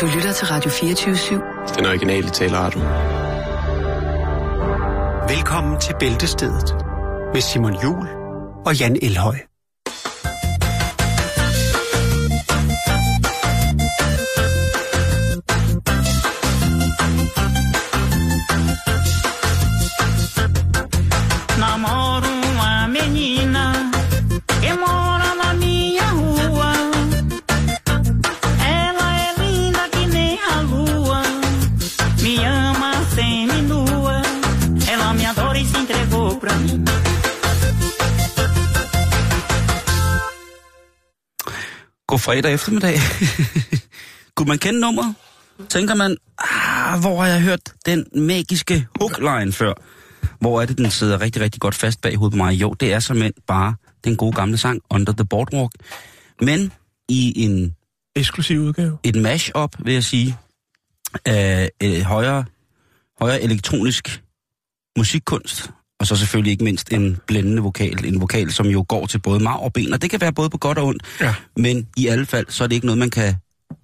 [0.00, 1.76] Du lytter til Radio 24-7.
[1.76, 2.80] Den originale taleradio.
[5.34, 6.74] Velkommen til Bæltestedet
[7.34, 8.08] med Simon Jul
[8.66, 9.49] og Jan Elhøj.
[42.30, 42.94] Fredag eftermiddag.
[44.36, 45.14] Kunne man kende nummeret?
[45.68, 49.74] Tænker man, ah, hvor har jeg hørt den magiske hookline før?
[50.40, 52.52] Hvor er det, den sidder rigtig, rigtig godt fast bag hovedet på mig?
[52.52, 53.74] Jo, det er simpelthen bare
[54.04, 55.72] den gode gamle sang Under the Boardwalk.
[56.40, 56.72] Men
[57.08, 57.76] i en,
[58.16, 58.98] Eksklusiv udgave.
[59.02, 60.36] et mash-up, vil jeg sige,
[61.24, 62.44] af øh, højere,
[63.20, 64.22] højere elektronisk
[64.98, 68.04] musikkunst, og så selvfølgelig ikke mindst en blændende vokal.
[68.04, 70.50] En vokal, som jo går til både marv og ben, og det kan være både
[70.50, 71.02] på godt og ondt.
[71.20, 71.34] Ja.
[71.56, 73.34] Men i alle fald, så er det ikke noget, man kan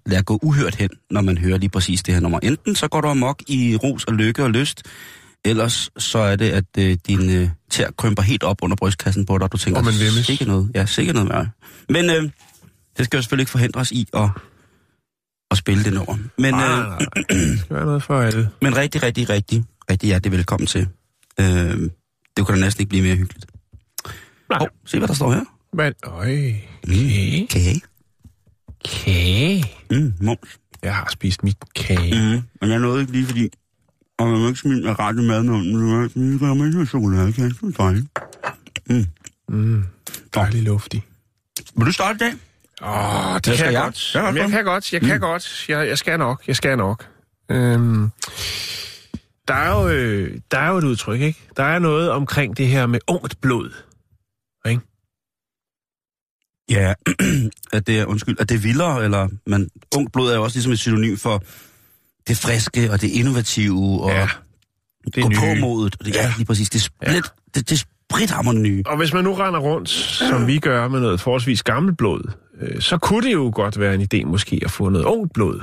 [0.06, 2.39] lade gå uhørt hen, når man hører lige præcis det her nummer.
[2.42, 4.83] Enten så går du amok i ros og lykke og lyst,
[5.44, 9.39] ellers så er det, at øh, din øh, tær krymper helt op under brystkassen på
[9.39, 10.27] dig, og du tænker, Og man væmmes.
[10.27, 10.70] sikkert noget.
[10.75, 11.48] Ja, sikkert noget værre.
[11.89, 12.31] Men øh,
[12.98, 14.28] det skal jo selvfølgelig ikke forhindre os i at,
[15.50, 16.17] at spille det nummer.
[16.39, 16.98] Men, Nej, øh, nej, nej.
[17.31, 18.50] Det skal være noget for alle.
[18.62, 20.89] men rigtig, rigtig, rigtig, rigtig hjertelig velkommen til.
[21.41, 21.91] Øh,
[22.37, 23.47] det kunne da næsten ikke blive mere hyggeligt.
[24.51, 24.59] Nej.
[24.59, 25.45] Hov, se hvad der står her.
[25.73, 26.53] Men, øj,
[26.87, 27.81] Mm, kage.
[28.84, 29.65] kage.
[29.91, 30.59] Mm, mums.
[30.83, 32.15] Jeg har spist mit kage.
[32.37, 33.48] Mm, men jeg nåede ikke lige, fordi...
[34.19, 35.73] Og man må ikke smide med mad med hånden.
[35.75, 37.27] Du må ikke gøre med noget chokolade.
[37.27, 38.06] Det er dejligt.
[39.48, 39.84] Mm,
[40.34, 41.05] dejlig luftig.
[41.77, 42.33] Vil du starte i dag?
[42.83, 43.83] Åh, det skal kan jeg, jeg.
[43.83, 44.15] godt.
[44.15, 44.50] Jamen, jeg kom.
[44.50, 45.65] kan godt, jeg kan godt.
[45.69, 47.06] Jeg, jeg skal nok, jeg skal nok.
[47.50, 48.11] Øhm,
[49.49, 51.41] der, er jo, øh, der er jo et udtryk, ikke?
[51.57, 53.71] Der er noget omkring det her med ungt blod.
[54.69, 54.81] Ikke?
[56.71, 56.95] Ja,
[57.73, 60.56] at det er, undskyld, at det er vildere, eller man, ung blod er jo også
[60.56, 61.43] ligesom et synonym for
[62.29, 64.29] det friske, og det innovative, og Ja,
[65.15, 65.97] det gå på modet.
[66.06, 66.33] Ja, Ja.
[66.37, 66.71] lige præcis.
[66.71, 67.21] Det er split, ja.
[67.55, 68.83] det, det er sprithammerende nye.
[68.87, 72.31] Og hvis man nu render rundt, som vi gør med noget forholdsvis gammelt blod,
[72.61, 75.61] øh, så kunne det jo godt være en idé måske at få noget ungt blod.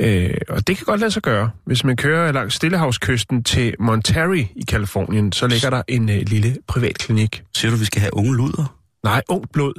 [0.00, 1.50] Øh, og det kan godt lade sig gøre.
[1.64, 6.56] Hvis man kører langs Stillehavskysten til Monterey i Kalifornien, så ligger der en øh, lille
[6.68, 7.42] privatklinik.
[7.54, 8.78] Siger du, vi skal have unge luder?
[9.04, 9.74] Nej, ungt blod.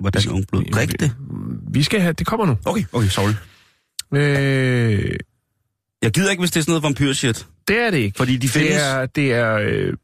[0.00, 0.64] Hvordan er unge blod?
[0.64, 1.12] Drik det?
[1.72, 2.12] Vi skal have...
[2.12, 2.56] Det kommer nu.
[2.64, 3.32] Okay, okay, sorry.
[4.14, 5.16] Øh,
[6.02, 7.46] Jeg gider ikke, hvis det er sådan noget vampyrshit.
[7.68, 8.16] det er det ikke.
[8.16, 8.70] Fordi de findes...
[8.70, 9.94] Det er, det er, øh,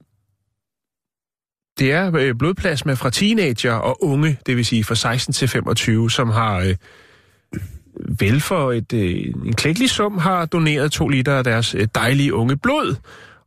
[1.78, 6.10] det er øh, blodplasma fra teenager og unge, det vil sige fra 16 til 25,
[6.10, 6.74] som har øh,
[8.18, 12.34] vel for et, øh, en klækkelig sum har doneret to liter af deres øh, dejlige
[12.34, 12.96] unge blod.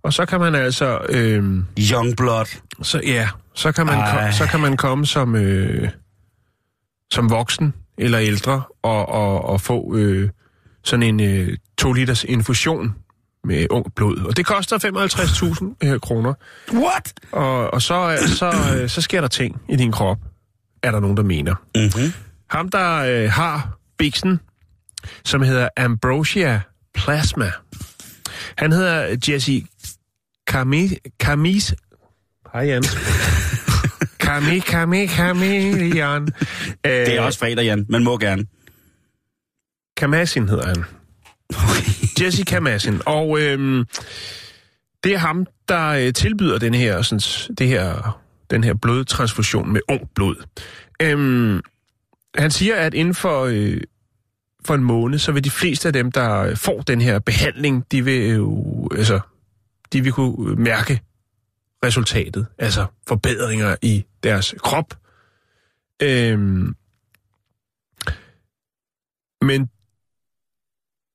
[0.04, 1.00] Og så kan man altså...
[1.10, 1.44] Øh,
[1.92, 2.46] Young blood.
[2.82, 5.90] så, ja, så kan man, kom, så kan man komme som, øh,
[7.12, 10.30] som voksen eller ældre og, og, og få øh,
[10.84, 12.96] sådan en øh, to liters infusion
[13.44, 14.18] med ung blod.
[14.18, 14.78] Og det koster
[15.82, 16.34] 55.000 øh, kroner.
[16.74, 17.14] What?
[17.32, 20.18] Og, og så, øh, så, øh, så sker der ting i din krop,
[20.84, 21.56] er der nogen, der mener.
[21.76, 22.14] Mm-hmm.
[22.50, 24.40] Ham, der øh, har biksen,
[25.26, 26.62] som hedder Ambrosia
[26.94, 27.52] Plasma.
[28.58, 29.66] Han hedder Jesse
[30.48, 30.94] Kamis...
[31.20, 31.74] Kamis
[32.54, 32.84] Hej, Jan.
[34.20, 36.22] Kami, Kami, Kamilian.
[36.86, 37.86] Øh, Det er også fredag, Jan.
[37.90, 38.46] Man må gerne.
[39.98, 40.84] Kamasin hedder han.
[42.22, 43.02] Jesse Kamasin.
[43.06, 43.86] Og øhm,
[45.04, 48.20] det er ham, der øh, tilbyder den her, sådan, det her,
[48.52, 50.36] den her blodtransfusion med ung blod.
[51.02, 51.62] Øhm,
[52.36, 53.78] han siger, at inden for, øh,
[54.66, 58.06] for en måned, så vil de fleste af dem, der får den her behandling, de
[58.06, 59.20] vil jo, altså,
[59.94, 61.02] de vil kunne mærke
[61.86, 64.98] resultatet, altså forbedringer i deres krop.
[66.02, 66.76] Øhm,
[69.42, 69.70] men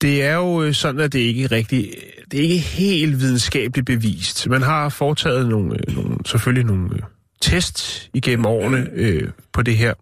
[0.00, 1.94] det er jo sådan, at det ikke er rigtig,
[2.30, 4.48] det er ikke helt videnskabeligt bevist.
[4.48, 7.02] Man har foretaget nogle, øh, nogle selvfølgelig nogle øh,
[7.40, 9.94] test igennem årene øh, på det her.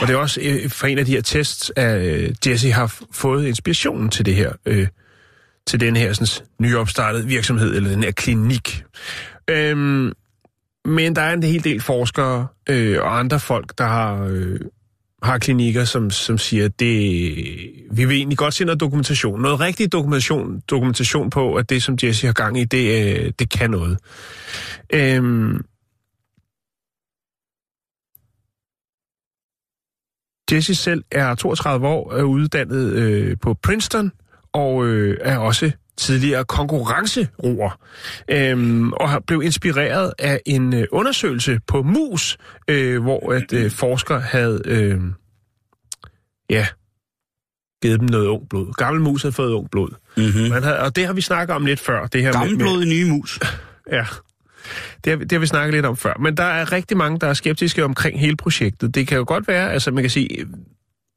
[0.00, 2.94] Og det er også øh, for en af de her tests, at øh, Jesse har
[3.12, 4.88] fået inspirationen til det her, øh,
[5.66, 8.84] til den her sådan, nyopstartede virksomhed, eller den her klinik.
[9.50, 10.12] Øhm,
[10.84, 14.60] men der er en hel del forskere øh, og andre folk, der har, øh,
[15.22, 16.90] har klinikker, som, som siger, at det,
[17.90, 19.42] vi vil egentlig godt se noget dokumentation.
[19.42, 23.50] Noget rigtig dokumentation, dokumentation på, at det, som Jesse har gang i, det, øh, det
[23.50, 23.98] kan noget.
[24.92, 25.64] Øhm,
[30.52, 34.12] Jesse selv er 32 år, er uddannet øh, på Princeton,
[34.52, 37.78] og øh, er også tidligere konkurrenceroer,
[38.30, 42.38] øhm, og har blevet inspireret af en øh, undersøgelse på mus,
[42.68, 45.00] øh, hvor at øh, forskere havde øh,
[46.50, 46.66] ja,
[47.82, 48.72] givet dem noget ung blod.
[48.72, 49.88] Gammel mus havde fået ung blod.
[50.16, 50.48] Mm-hmm.
[50.50, 52.06] Man havde, og det har vi snakket om lidt før.
[52.06, 53.40] Det her Gammel med, blod i nye mus.
[53.92, 54.04] Ja,
[55.04, 56.14] det har, vi- det har vi snakket lidt om før.
[56.20, 58.94] Men der er rigtig mange, der er skeptiske omkring hele projektet.
[58.94, 60.28] Det kan jo godt være, altså man kan sige,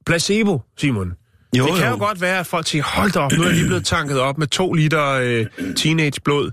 [0.05, 1.13] placebo, Simon.
[1.57, 3.55] Jo, det kan jo godt være, at folk siger, hold da op, nu er jeg
[3.55, 6.51] lige blevet tanket op med to liter øh, teenageblod.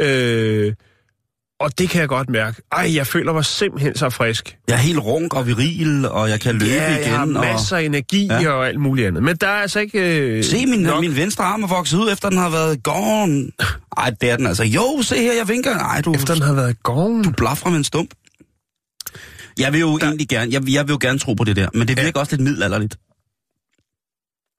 [0.00, 0.72] Øh,
[1.60, 2.62] og det kan jeg godt mærke.
[2.72, 4.56] Ej, jeg føler mig simpelthen så frisk.
[4.68, 7.04] Jeg er helt runk og viril, og jeg kan løbe Ja, igen.
[7.08, 7.28] jeg har og...
[7.28, 8.50] masser af energi Ja.
[8.50, 9.22] og alt muligt andet.
[9.22, 10.20] Men der er altså ikke...
[10.20, 13.50] Øh, Se, min, nok- min venstre arm er vokset ud, efter den har været gone.
[13.96, 14.64] Ej, det er den altså.
[14.64, 15.78] Jo, se her, jeg vinker.
[15.78, 17.24] Ej, du, Efter den har været gone.
[17.24, 18.10] du blafrer med en stump.
[19.58, 20.04] Jeg vil jo der...
[20.06, 22.20] egentlig gerne, jeg, jeg vil jo gerne tro på det der, men det virker ja.
[22.20, 22.96] også lidt middelalderligt.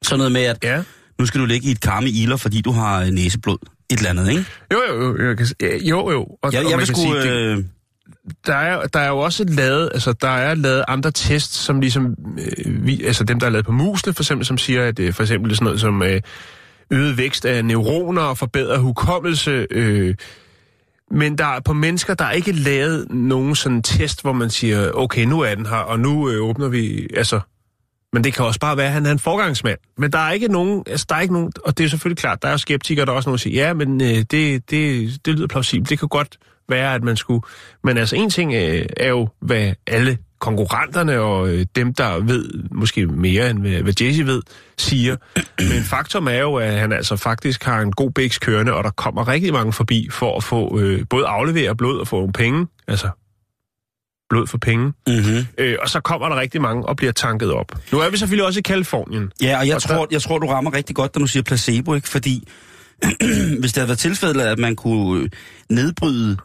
[0.03, 0.83] Sådan noget med, at Ja.
[1.19, 3.57] nu skal du ligge i et kar med iler, fordi du har øh, næseblod.
[3.91, 4.45] Et eller andet, ikke?
[4.73, 5.27] Jo, jo, jo.
[5.27, 5.47] Jeg kan,
[5.81, 6.21] jo, jo.
[6.21, 6.95] Og, Jeg, og jeg man vil sgu...
[7.01, 7.63] sige, det- Øh,
[8.45, 12.05] der er, der er jo også lavet, altså der er lavet andre tests, som ligesom,
[12.39, 15.13] øh, vi, altså dem, der er lavet på musene, for eksempel, som siger, at øh,
[15.13, 16.21] for eksempel sådan noget som øh,
[16.91, 20.15] øget vækst af neuroner og forbedret hukommelse, øh,
[21.11, 24.91] men der er på mennesker, der er ikke lavet nogen sådan test, hvor man siger,
[24.91, 27.39] okay, nu er den her, og nu øh, åbner vi, altså,
[28.13, 29.77] men det kan også bare være, at han er en forgangsmand.
[29.97, 32.41] Men der er ikke nogen, altså der er ikke nogen, og det er selvfølgelig klart,
[32.41, 34.71] der er skeptikere, der er også nogen, der siger, ja, men øh, det, det,
[35.25, 36.37] det lyder plausibelt, det kan godt
[36.69, 37.41] være, at man skulle...
[37.83, 42.49] Men altså, en ting øh, er jo, hvad alle konkurrenterne og øh, dem, der ved
[42.71, 44.41] måske mere end hvad, hvad Jesse ved,
[44.77, 45.15] siger.
[45.59, 48.89] Men faktum er jo, at han altså faktisk har en god bæks kørende, og der
[48.89, 52.67] kommer rigtig mange forbi for at få øh, både aflevere blod og få nogle penge.
[52.87, 53.09] Altså,
[54.31, 54.85] blod for penge.
[55.07, 55.45] mm-hmm.
[55.57, 57.71] Øh, og så kommer der rigtig mange og bliver tanket op.
[57.91, 59.31] Nu er vi selvfølgelig også i Kalifornien.
[59.41, 61.43] Ja, og jeg, Og tror, der- jeg tror, du rammer rigtig godt, når du siger
[61.43, 62.09] placebo, ikke?
[62.09, 62.47] Fordi
[63.59, 65.29] hvis det havde været tilfældet, at man kunne øh,
[65.69, 66.37] nedbryde,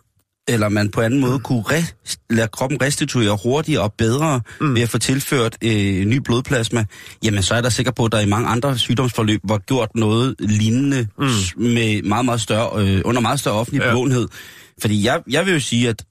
[0.49, 4.75] eller man på anden måde kunne re- lade kroppen restituere hurtigere og bedre mm.
[4.75, 6.85] ved at få tilført øh, ny blodplasma,
[7.25, 10.35] jamen så er der sikker på, at der i mange andre sygdomsforløb var gjort noget
[10.39, 11.27] lignende mm.
[11.63, 13.89] med meget, meget større, øh, under meget større offentlig Ja.
[13.91, 14.29] bevågenhed.
[14.81, 16.05] Fordi jeg, jeg vil jo sige, at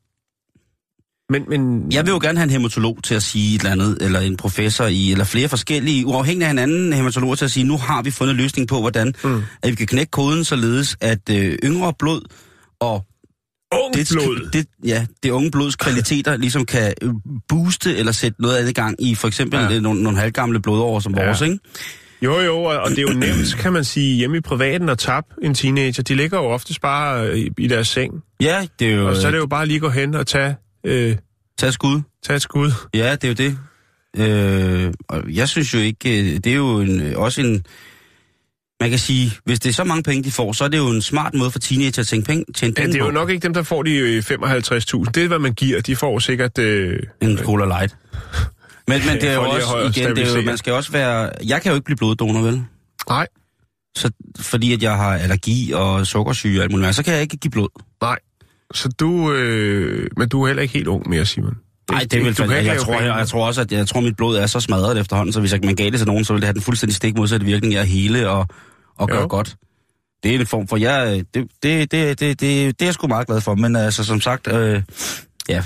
[1.30, 3.98] Men, men jeg vil jo gerne have en hematolog til at sige et eller andet,
[4.01, 7.77] eller en professor i, eller flere forskellige, uafhængigt af hinanden, hematologer til at sige, nu
[7.77, 9.42] har vi fundet en løsning på, hvordan Mm.
[9.63, 12.22] at vi kan knække koden, således at øh, yngre blod
[12.80, 13.06] og
[13.86, 14.50] ung det, blod.
[14.54, 17.10] det, ja, det unge blods kvaliteter ligesom kan øh,
[17.50, 19.69] booste eller sætte noget andet gang i for eksempel Ja.
[19.69, 19.80] ja.
[19.80, 21.25] nogle, nogle halvgamle blodår som Ja.
[21.25, 21.60] vores, ikke?
[22.21, 25.28] Jo, jo, og det er jo nemt, kan man sige, hjemme i privaten at tabe
[25.44, 26.04] en teenager.
[26.04, 28.13] De ligger jo oftest bare øh, i, i deres seng.
[28.42, 29.07] Ja, det er jo...
[29.10, 30.56] Og så er det jo bare lige at gå hen og tage,
[30.86, 31.16] øh,
[31.58, 32.02] Tag skud.
[32.24, 32.72] tage et skud.
[32.94, 33.58] Ja, det er jo det.
[34.18, 37.64] Øh, og jeg synes jo ikke, øh, det er jo en, øh, også en...
[38.82, 40.88] Man kan sige, hvis det er så mange penge, de får, så er det jo
[40.88, 43.30] en smart måde for teenager at tjene penge, tjene Ja, penge det er jo nok
[43.30, 44.32] ikke dem, der får de øh, 55.000.
[45.12, 45.82] Det er, hvad man giver.
[45.82, 46.58] De får sikkert...
[46.60, 47.96] Øh, En Cola Light.
[48.88, 51.31] Men, men det er jo også, igen, det er jo, man skal også være...
[51.46, 52.64] Jeg kan jo ikke blive bloddonor, vel?
[53.10, 53.28] nej,
[53.96, 57.38] Så, fordi at jeg har allergi og sukkersyge og alt muligt, så kan jeg ikke
[57.38, 57.70] give blod.
[58.02, 58.18] nej.
[58.74, 59.34] Så du...
[59.34, 61.56] Øh, men du er heller ikke helt ung mere, Simon.
[61.92, 64.02] Nej, det er du kan jeg, jeg, tror, jeg, jeg tror også, at jeg tror,
[64.02, 66.34] mit blod er så smadret efterhånden, så hvis jeg, man gav det til nogen, så
[66.34, 68.48] ville det have den fuldstændig stik modsatte virkning af at hele og,
[68.98, 69.28] og gøre Jo.
[69.30, 69.56] godt.
[70.24, 73.07] Det er en form for, jeg, det, det, det, det, det, det er jeg sgu
[73.07, 74.57] meget glad for, men altså som sagt, øh, ja,
[75.48, 75.64] det er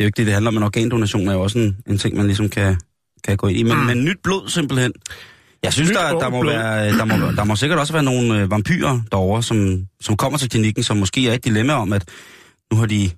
[0.00, 2.26] jo ikke det, det handler om, men organdonation er jo også en, en ting, man
[2.26, 2.76] ligesom kan,
[3.24, 3.62] kan gå ind i.
[3.62, 3.84] Men, mm.
[3.84, 4.92] men nyt blod simpelthen.
[5.62, 6.52] Jeg synes, Nyt der, der, må blod.
[6.52, 10.38] være, der, må, der må sikkert også være nogle øh, vampyrer derovre, som, som kommer
[10.38, 12.04] til klinikken, som måske er et dilemma om, at
[12.72, 13.10] nu har de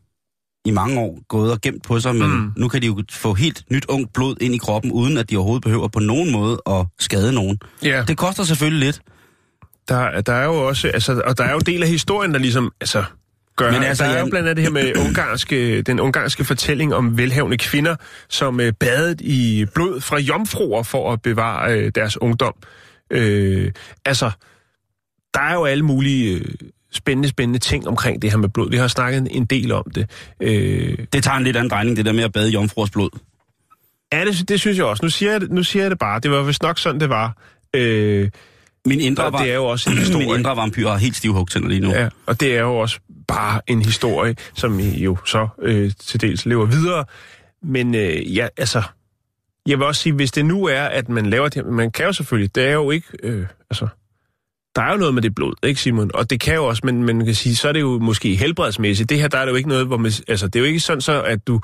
[0.64, 2.52] i mange år gået og gemt på sig, men Mm.
[2.56, 5.36] nu kan de jo få helt nyt ungt blod ind i kroppen, uden at de
[5.36, 7.58] overhovedet behøver på nogen måde at skade nogen.
[7.82, 9.00] Ja, Det koster selvfølgelig lidt.
[9.88, 10.88] der, der er jo også...
[10.88, 12.72] Altså, og der er jo en del af historien, der ligesom...
[12.80, 13.04] Altså,
[13.56, 16.94] gør, Men altså, der er jo blandt andet det her med ungarske, den ungarske fortælling
[16.94, 17.96] om velhavende kvinder,
[18.28, 22.54] som øh, badet i blod fra jomfruer for at bevare øh, deres ungdom.
[23.10, 23.72] Øh,
[24.04, 24.30] altså,
[25.34, 26.44] der er jo alle mulige øh,
[26.92, 28.70] spændende, spændende ting omkring det her med blod.
[28.70, 30.10] Vi har snakket en del om det.
[30.40, 33.10] Øh, Det tager en lidt anden drejning, det der med at bade jomfruers blod.
[34.12, 35.04] ja, det, det synes jeg også.
[35.04, 36.20] Nu siger jeg det, nu siger jeg det bare.
[36.20, 37.36] Det var vist nok sådan, det var.
[37.74, 38.28] Øh,
[38.86, 40.38] Min indre, var, det er jo også en min historie.
[40.38, 41.90] indre vampyr har helt stive hugtænder lige nu.
[41.90, 46.46] Ja, og det er jo også bare en historie, som jo så øh, til dels
[46.46, 47.04] lever videre.
[47.62, 48.82] Men øh, ja, altså,
[49.66, 52.12] jeg vil også sige, hvis det nu er, at man laver det, man kan jo
[52.12, 53.86] selvfølgelig, det er jo ikke, øh, altså,
[54.76, 56.10] der er jo noget med det blod, ikke Simon?
[56.14, 58.34] Og det kan jo også, men men man kan sige, så er det jo måske
[58.36, 59.08] helbredsmæssigt.
[59.10, 60.80] Det her, der er det jo ikke noget, hvor man, altså, det er jo ikke
[60.80, 61.60] sådan så, at du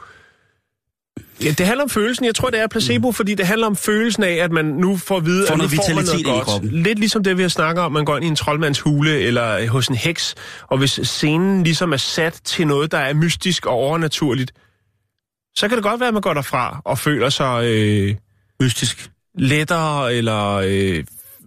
[1.45, 2.27] Ja, det handler om følelsen.
[2.27, 5.17] Jeg tror, det er placebo, fordi det handler om følelsen af, at man nu får
[5.17, 6.45] at vide, Får at nu noget får man noget godt.
[6.45, 6.71] kroppen.
[6.71, 9.57] Lidt ligesom det, vi har snakket om, man går ind i en troldmands hule eller
[9.59, 10.35] øh, hos en heks,
[10.67, 14.53] og hvis scenen ligesom er sat til noget, der er mystisk og overnaturligt,
[15.57, 18.15] så kan det godt være, at man går derfra og føler sig øh,
[18.61, 19.11] Mystisk.
[19.39, 21.05] lettere, eller øh,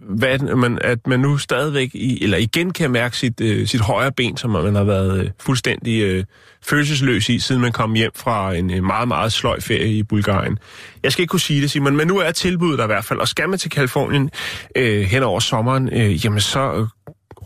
[0.08, 4.12] hvad, man, at man nu stadigvæk, i, eller igen kan mærke sit, øh, sit højre
[4.12, 6.24] ben, som man har været øh, fuldstændig øh,
[6.62, 10.58] følelsesløs i, siden man kom hjem fra en øh, meget, meget sløj ferie i Bulgarien.
[11.02, 13.18] Jeg skal ikke kunne sige det, Simon, men nu er tilbuddet der i hvert fald,
[13.18, 14.30] og skal man til Kalifornien
[14.76, 16.86] øh, hen over sommeren, øh, jamen så øh,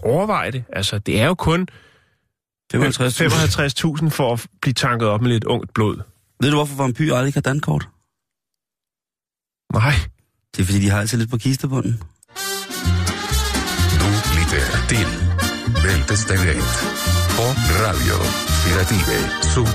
[0.02, 0.64] overvej det.
[0.72, 1.68] Altså, det er jo kun
[2.72, 3.20] 55.
[3.20, 5.96] 55.000 for at blive tanket op med lidt ungt blod.
[6.40, 7.88] Ved du, hvorfor vampyrer aldrig kan dankort?
[9.72, 9.92] Nej.
[10.56, 12.00] Det er, fordi de har altid lidt på kistebunden.
[14.56, 15.06] Du lytter til
[15.82, 16.56] Bæltestedet
[17.36, 17.42] på
[17.84, 18.16] Radio
[18.62, 19.72] Firative Syd.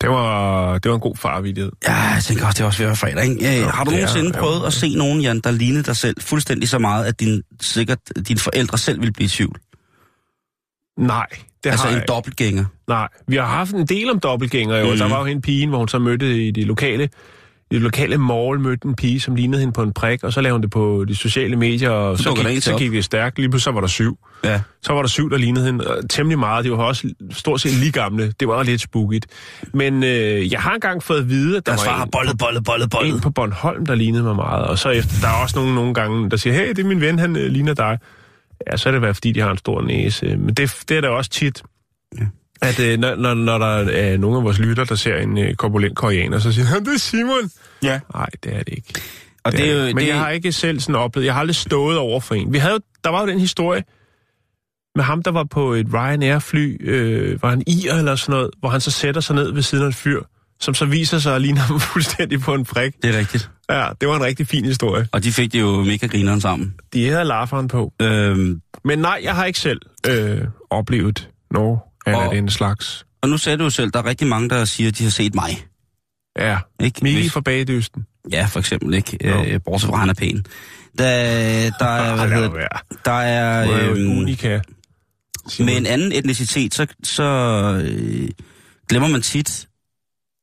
[0.00, 1.72] Det var, det var en god farvidighed.
[1.88, 3.60] Ja, jeg tænker også, det er også ved at være fredag, ikke?
[3.62, 4.40] Øh, har du er- nogensinde jo.
[4.40, 7.98] prøvet at se nogen, Jan, der lignede dig selv fuldstændig så meget, at din, sikkert
[8.28, 9.58] dine forældre selv ville blive i tvivl?
[10.98, 11.26] Nej,
[11.64, 12.64] det altså har en jeg dobbeltgænger.
[12.88, 14.90] Nej, vi har haft en del om dobbeltgænger jo.
[14.92, 14.98] Mm.
[14.98, 17.08] Der var jo en pige, hvor hun så mødte i det lokale
[17.74, 20.54] det lokale mall mødte en pige, som lignede hende på en prik, og så lavede
[20.54, 23.38] hun det på de sociale medier, og Så gik, så gik det stærkt.
[23.38, 24.18] Lige pludselig så var der syv.
[24.44, 24.60] Ja.
[24.82, 26.64] Så var der syv, der lignede hende og temmelig meget.
[26.64, 28.32] Det var også stort set lige gamle.
[28.40, 29.26] Det var lidt spookigt.
[29.74, 32.64] Men øh, jeg har engang fået at vide, at der Deres var en, bollet, bollet,
[32.64, 33.14] bollet, bollet.
[33.14, 34.64] en på Bornholm, der lignede mig meget.
[34.66, 37.00] Og så efter, der er også nogen nogle gange, der siger, hey, det er min
[37.00, 37.98] ven, han øh, ligner dig.
[38.70, 40.36] Ja, så er det været, fordi de har en stor næse.
[40.36, 41.62] Men det, det er da også tit,
[42.20, 42.24] Ja.
[42.64, 45.54] At øh, når, når, når der er nogle af vores lytter, der ser en øh,
[45.54, 47.50] korpulent koreaner, så siger han, det er Simon.
[47.82, 48.00] Ja.
[48.14, 48.94] Nej, det er det ikke.
[49.44, 49.84] Og det, er jo...
[49.84, 52.52] Men det, jeg har ikke selv sådan oplevet, jeg har aldrig stået over for en.
[52.52, 53.84] Vi havde der var jo den historie
[54.94, 58.68] med ham, der var på et Ryanair-fly, øh, var han i eller sådan noget, hvor
[58.68, 60.22] han så sætter sig ned ved siden af et fyr,
[60.60, 63.02] som så viser sig at ligne ham fuldstændig på en prik.
[63.02, 63.50] det er rigtigt.
[63.70, 65.08] Ja, det var en rigtig fin historie.
[65.12, 66.74] Og de fik det jo mega grineren sammen.
[66.92, 67.92] De havde larferen på.
[68.02, 70.40] Øhm, Men nej, jeg har ikke selv øh,
[70.70, 73.06] oplevet noget af Og- den slags.
[73.22, 75.10] og nu sagde du jo selv, der er rigtig mange, der siger, at de har
[75.10, 75.64] set mig.
[76.38, 77.00] Ja, Ikke?
[77.02, 78.06] Miki fra Bagedysten.
[78.32, 79.18] Ja, for eksempel, ikke?
[79.28, 79.44] Jo.
[79.44, 80.36] Øh, bortset fra, han er pæn.
[80.98, 81.04] Der,
[81.80, 82.66] der er, hvad hedder,
[83.04, 84.60] der er, en øhm, unika.
[85.58, 87.22] Med en anden etnicitet, så, så
[87.84, 88.28] øh,
[88.88, 89.68] glemmer man tit,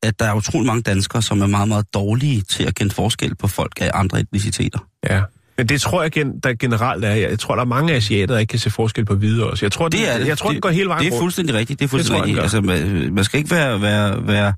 [0.04, 3.36] at der er utrolig mange danskere, som er meget, meget dårlige til at kende forskel
[3.36, 4.80] på folk af andre etniciteter.
[5.10, 5.22] Ja.
[5.62, 7.12] Men det tror jeg gen, der generelt er.
[7.12, 9.66] Jeg tror, der er mange asiater, der ikke kan se forskel på hvide også.
[9.66, 10.28] Jeg tror, Det er det.
[10.28, 11.80] Jeg tror, det, det, går hele vejen Det er fuldstændig rigtigt.
[11.80, 12.44] Det er fuldstændig jeg, rigtigt.
[12.44, 14.54] Altså, man, man skal ikke være, være, være,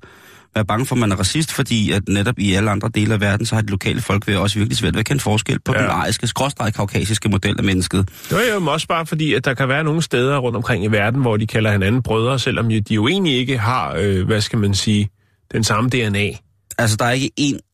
[0.54, 3.20] være bange for, at man er racist, fordi at netop i alle andre dele af
[3.20, 5.72] verden, så har de lokale folk ved også virkelig svært ved at kende forskel på
[5.74, 5.82] ja.
[5.82, 8.08] den ariske, skråstrej kaukasiske model af mennesket.
[8.30, 10.88] Det er jo også bare fordi, at der kan være nogle steder rundt omkring i
[10.88, 14.58] verden, hvor de kalder hinanden brødre, selvom de jo egentlig ikke har, øh, hvad skal
[14.58, 15.08] man sige,
[15.52, 16.30] den samme DNA.
[16.78, 17.73] Altså, der er ikke én,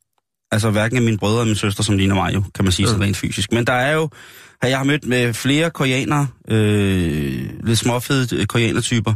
[0.53, 2.87] altså hverken af mine brødre eller min søster, som ligner mig jo, kan man sige
[2.87, 3.53] sådan rent fysisk.
[3.53, 4.11] Men der er jo,
[4.63, 9.15] jeg har mødt med flere koreanere, øh, lidt småfede øh, koreanertyper,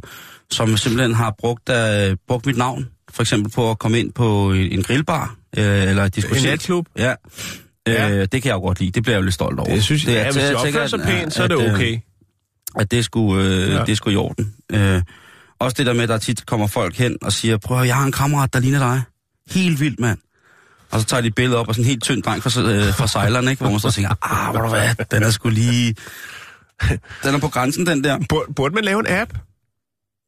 [0.51, 4.53] som simpelthen har brugt, øh, brugt mit navn, for eksempel på at komme ind på
[4.53, 6.43] en, grillbar, øh, eller et diskotek.
[6.45, 6.87] En natklub?
[6.99, 7.15] Ja.
[7.87, 8.11] Ja.
[8.11, 8.91] Øh, det kan jeg jo godt lide.
[8.91, 9.71] Det bliver jeg jo lidt stolt over.
[9.71, 11.67] Jeg synes, det er, hvis de jeg opfører sig at- pænt, så er det at,
[11.69, 11.99] øh, okay.
[12.77, 13.77] At det skulle, øh, Ja.
[13.79, 13.85] ja.
[13.85, 14.55] det skulle i orden.
[14.73, 15.03] Øh,
[15.61, 17.97] også det der med, at der tit kommer folk hen og siger, prøv at jeg
[17.97, 19.03] har en kammerat, der ligner dig.
[19.51, 20.19] Helt vildt, mand.
[20.95, 22.95] Og så tager de et billede op af sådan en helt tynd dreng fra, øh,
[22.95, 23.63] fra sejleren, ikke?
[23.63, 25.95] hvor man så tænker, ah, hvor du hvad, den er sgu lige...
[27.23, 28.19] Den er på grænsen, den der.
[28.29, 29.31] Burde, burde man lave en app?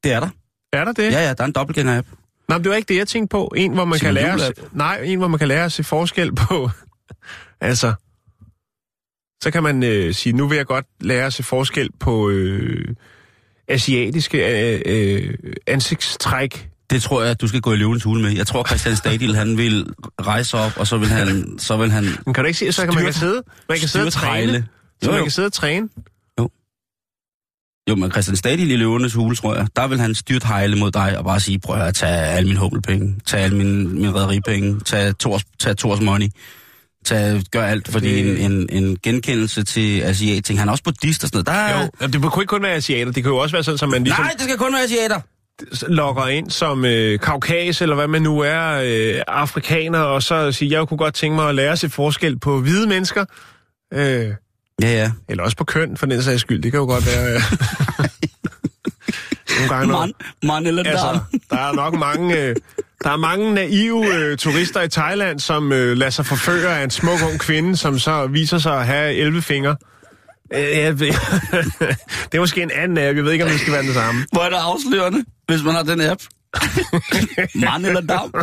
[0.05, 0.29] Det er der.
[0.73, 1.13] Er der det?
[1.13, 2.09] Ja, ja, der er en dobbeltgænger-app.
[2.49, 3.53] Nej, men det var ikke det, jeg tænkte på.
[3.57, 4.45] En, hvor man kan lære...
[4.47, 6.71] At- Nej, en, hvor man kan lære at se forskel på...
[7.61, 7.93] altså...
[9.43, 12.95] Så kan man øh, sige, nu vil jeg godt lære at se forskel på øh,
[13.69, 14.39] asiatiske
[14.75, 15.35] øh, øh,
[15.67, 16.69] ansigtstræk.
[16.91, 18.31] Det tror jeg, at du skal gå i løvens hule med.
[18.37, 19.87] Jeg tror, Christian Stadil, han vil
[20.21, 21.59] rejse op, og så vil han...
[21.59, 23.89] Så vil han Men kan du ikke se, så kan man kan sidde, man kan
[23.89, 24.43] sidde og træne.
[24.49, 24.67] styrthejle.
[25.03, 25.25] Så Jo, man jo.
[25.25, 25.89] kan sidde og træne.
[27.91, 30.91] Jo, men Christian Stadil i løvernes hule, tror jeg, der vil han styrt hejle mod
[30.91, 34.81] dig og bare sige, prøv at tage alle mine hummelpenge, tage alle mine, mine rædderipenge,
[34.81, 36.29] tage Tors, tage Tors money,
[37.05, 40.59] tage, gør alt, fordi Det- en, en, en genkendelse til asiat-ting.
[40.59, 41.47] Han er også buddhist og sådan noget.
[41.47, 43.13] Der er, Jo, det kunne ikke kun være asiater.
[43.13, 45.21] Det kan jo også være sådan, at man ligesom Nej, det skal kun være asiater.
[45.89, 50.79] Logger ind som øh, kaukas, eller hvad man nu er, øh, afrikaner, og så siger,
[50.79, 53.25] jeg kunne godt tænke mig at lære se forskel på hvide mennesker.
[53.95, 54.31] Øh,
[54.83, 55.11] Ja, ja.
[55.29, 56.63] eller også på køn, for den sags skyld.
[56.63, 57.35] Det kan jo godt være...
[57.35, 57.41] Øh,
[59.57, 61.19] nogle gange, Man, man eller altså,
[61.51, 62.43] der er nok mange...
[62.43, 62.57] Øh,
[63.05, 66.91] der er mange naive øh, turister i Thailand, som øh, lader sig forføre af en
[66.91, 69.77] smuk ung kvinde, som så viser sig at have 11 fingre.
[70.55, 70.61] Øh,
[72.31, 73.17] det er måske en anden app.
[73.17, 74.27] Jeg ved ikke, om det skal være den samme.
[74.33, 76.23] Hvor er det afslørende, hvis man har den app?
[77.55, 78.35] Mand eller dam?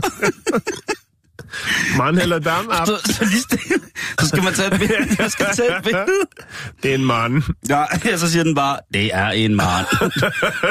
[1.98, 2.88] Mand eller dam app.
[2.88, 3.76] Så, så, lige stille.
[4.20, 5.16] så skal man tage et billede.
[5.20, 6.06] Jeg skal tage et billede.
[6.84, 7.44] Det er en mand.
[7.70, 7.86] Ja,
[8.18, 9.86] så siger den bare, det er en mand.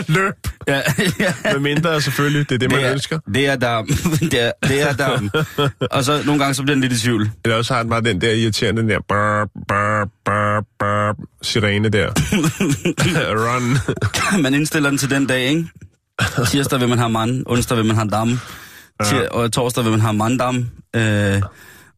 [0.08, 0.34] Løb.
[0.68, 0.80] Ja,
[1.20, 1.34] ja.
[1.52, 2.48] Med mindre selvfølgelig.
[2.48, 3.18] Det er det, man Det er, ønsker.
[3.34, 3.86] det er dam.
[4.20, 5.30] Det er, det er dam.
[5.90, 7.30] Og så nogle gange så bliver den lidt i tvivl.
[7.44, 11.88] Eller også har den bare den der irriterende, den der brr, brr, brr, brr, sirene
[11.88, 12.08] der.
[13.34, 13.78] Run.
[14.42, 15.64] Man indstiller den til den dag, ikke?
[16.48, 18.38] Tirsdag vil man have mand, onsdag vil man have dam,
[19.04, 20.68] Tir- og torsdag vil man have manddam.
[20.96, 21.42] Øh,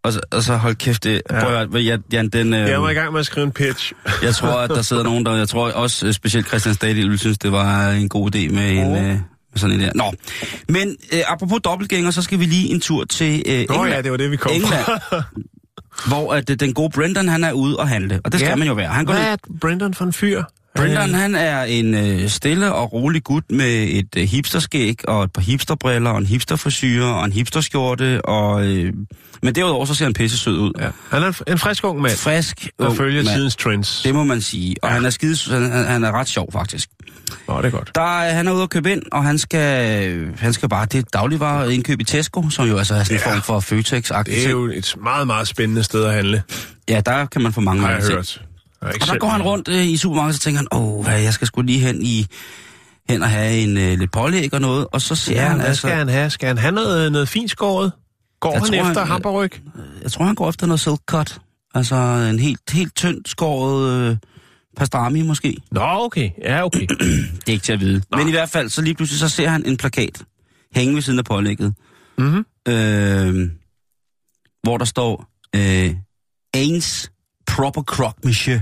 [0.03, 1.41] og, så, og så hold kæft, det, ja.
[1.45, 3.93] prøv at høre, Jan, den, øh, Jeg var i gang med at skrive en pitch.
[4.23, 7.19] jeg tror, at der sidder nogen, der, jeg tror også øh, specielt Christian Stadil ville
[7.19, 9.19] synes, det var en god idé med en, øh,
[9.57, 9.91] sådan en der.
[9.95, 10.13] Nå,
[10.69, 13.69] men øh, apropos dobbeltgænger, så skal vi lige en tur til øh, England.
[13.81, 15.23] Nå ja, det var det, vi kom England, fra.
[16.09, 18.57] hvor at, øh, den gode Brendan, han er ude og handle, og det skal Ja.
[18.57, 18.89] man jo være.
[18.89, 20.43] Han går Hvad ned- er Brendan for en fyr?
[20.77, 25.33] Brendan, han er en øh, stille og rolig gut med et øh, hipsterskæg og et
[25.33, 28.25] par hipsterbriller og en hipsterfrisyre og en hipsterskjorte.
[28.25, 28.93] Og, øh,
[29.43, 30.73] men derudover så ser han pisse sød ud.
[30.81, 30.89] Ja.
[31.11, 33.35] Han er en, en frisk ung mand, Frisk ung følger mand.
[33.37, 34.03] tidens trends.
[34.03, 34.77] Det må man sige.
[34.83, 34.95] Og ja.
[34.95, 36.89] han er skide, han, han- er ret sjov faktisk.
[37.49, 37.91] Nå, det er godt.
[37.95, 40.99] Der, er- han er ude at købe ind, og han skal, han skal bare, det
[40.99, 43.31] er dagligvarer indkøb i Tesco, som jo altså er sådan en Ja.
[43.33, 44.37] form for Føtex-agtigt.
[44.37, 46.43] Det er jo et meget, meget spændende sted at handle,
[46.89, 48.15] Ja, der kan man få mange har jeg ting.
[48.15, 48.37] hørt.
[48.37, 48.45] Ikke
[48.85, 51.47] Og der går han rundt øh, i supermarkedet, og tænker han, åh, hvad, jeg skal
[51.47, 52.27] sgu lige hen i
[53.09, 55.67] hen og have en øh, lidt pålæg og noget, og så ser Ja, han hvad
[55.67, 56.31] altså, skal han have?
[56.31, 57.93] Skal han have noget, noget fint skåret?
[58.41, 59.53] Går Jeg han tror, efter han- hamperryg?
[60.03, 61.39] jeg tror han går efter noget silk cut,
[61.75, 61.95] altså
[62.33, 64.17] en helt, helt tyndt skåret øh,
[64.77, 65.57] pastrami måske.
[65.71, 66.31] Nå, okay.
[66.43, 66.87] Ja, okay.
[66.91, 68.03] Det er ikke til at vide.
[68.17, 70.23] Men i hvert fald, så lige pludselig, så ser han en plakat
[70.75, 71.75] hænge ved siden af pålægget,
[72.19, 72.45] mm-hmm.
[72.69, 73.51] øh,
[74.63, 75.27] hvor der står,
[75.57, 75.95] øh,
[76.55, 77.11] Ains
[77.47, 78.61] Proper Croque Monsieur.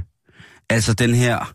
[0.73, 1.55] Altså den her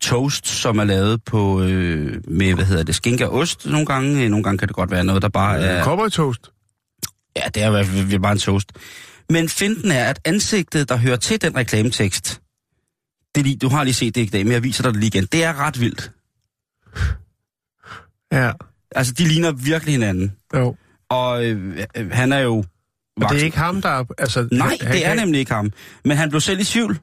[0.00, 4.24] toast, som er lavet på, øh, med, hvad hedder det, skinke og ost nogle gange.
[4.24, 5.84] Øh, Nogle gange kan det godt være noget, der bare er...
[5.84, 6.50] Cowboy toast.
[7.36, 8.72] Ja, det er i hvert fald bare en toast.
[9.30, 12.40] Men finten er, at ansigtet, der hører til den reklametekst,
[13.34, 15.08] det lige, du har lige set det i dag, men jeg viser dig det lige
[15.08, 15.26] igen.
[15.32, 16.10] Det er ret vildt.
[18.32, 18.52] Ja.
[18.96, 20.32] Altså, de ligner virkelig hinanden.
[20.54, 20.76] Jo.
[21.10, 22.64] Og øh, øh, han er jo...
[23.22, 23.88] Og det er ikke ham, der...
[23.88, 25.72] er- Altså, Nej, han, det er han, nemlig ikke ham.
[26.04, 26.98] Men han blev selv i tvivl,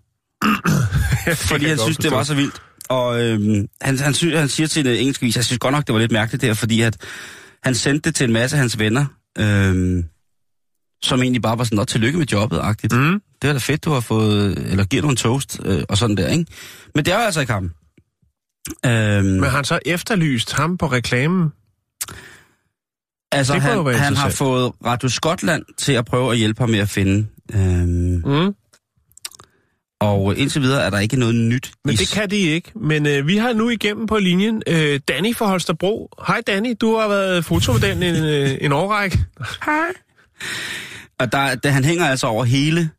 [1.49, 2.61] fordi han synes, det var så vildt.
[2.89, 5.87] Og øhm, han, han, sy, han siger til det engelske vis, jeg synes godt nok,
[5.87, 6.97] det var lidt mærkeligt der, fordi at
[7.63, 9.05] han sendte det til en masse af hans venner,
[9.37, 10.03] øhm,
[11.03, 12.95] som egentlig bare var sådan, noget tillykke med jobbet-agtigt.
[12.95, 13.21] Mm.
[13.41, 16.17] Det er da fedt, du har fået, eller giver du en toast, øh, og sådan
[16.17, 16.45] der, ikke?
[16.95, 17.71] Men det er jo altså ikke ham.
[18.85, 21.49] Øhm, Men har han så efterlyst ham på reklamen?
[23.31, 26.89] altså, han, han har fået Radio Skotland til at prøve at hjælpe ham med at
[26.89, 27.27] finde.
[27.53, 28.53] Øhm, Mm.
[29.99, 31.71] Og indtil videre er der ikke noget nyt.
[31.85, 32.71] Men det kan de ikke.
[32.75, 36.09] Men øh, vi har nu igennem på linjen øh, Danny fra Holstebro.
[36.27, 39.17] Hej Danny, du har været fotomodel en, øh, en årrække.
[39.65, 39.89] Hej.
[41.19, 42.89] Og der, der, han hænger altså over hele,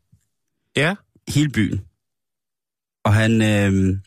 [0.75, 0.95] Ja.
[1.29, 1.81] hele byen.
[3.05, 3.97] Og han, øh,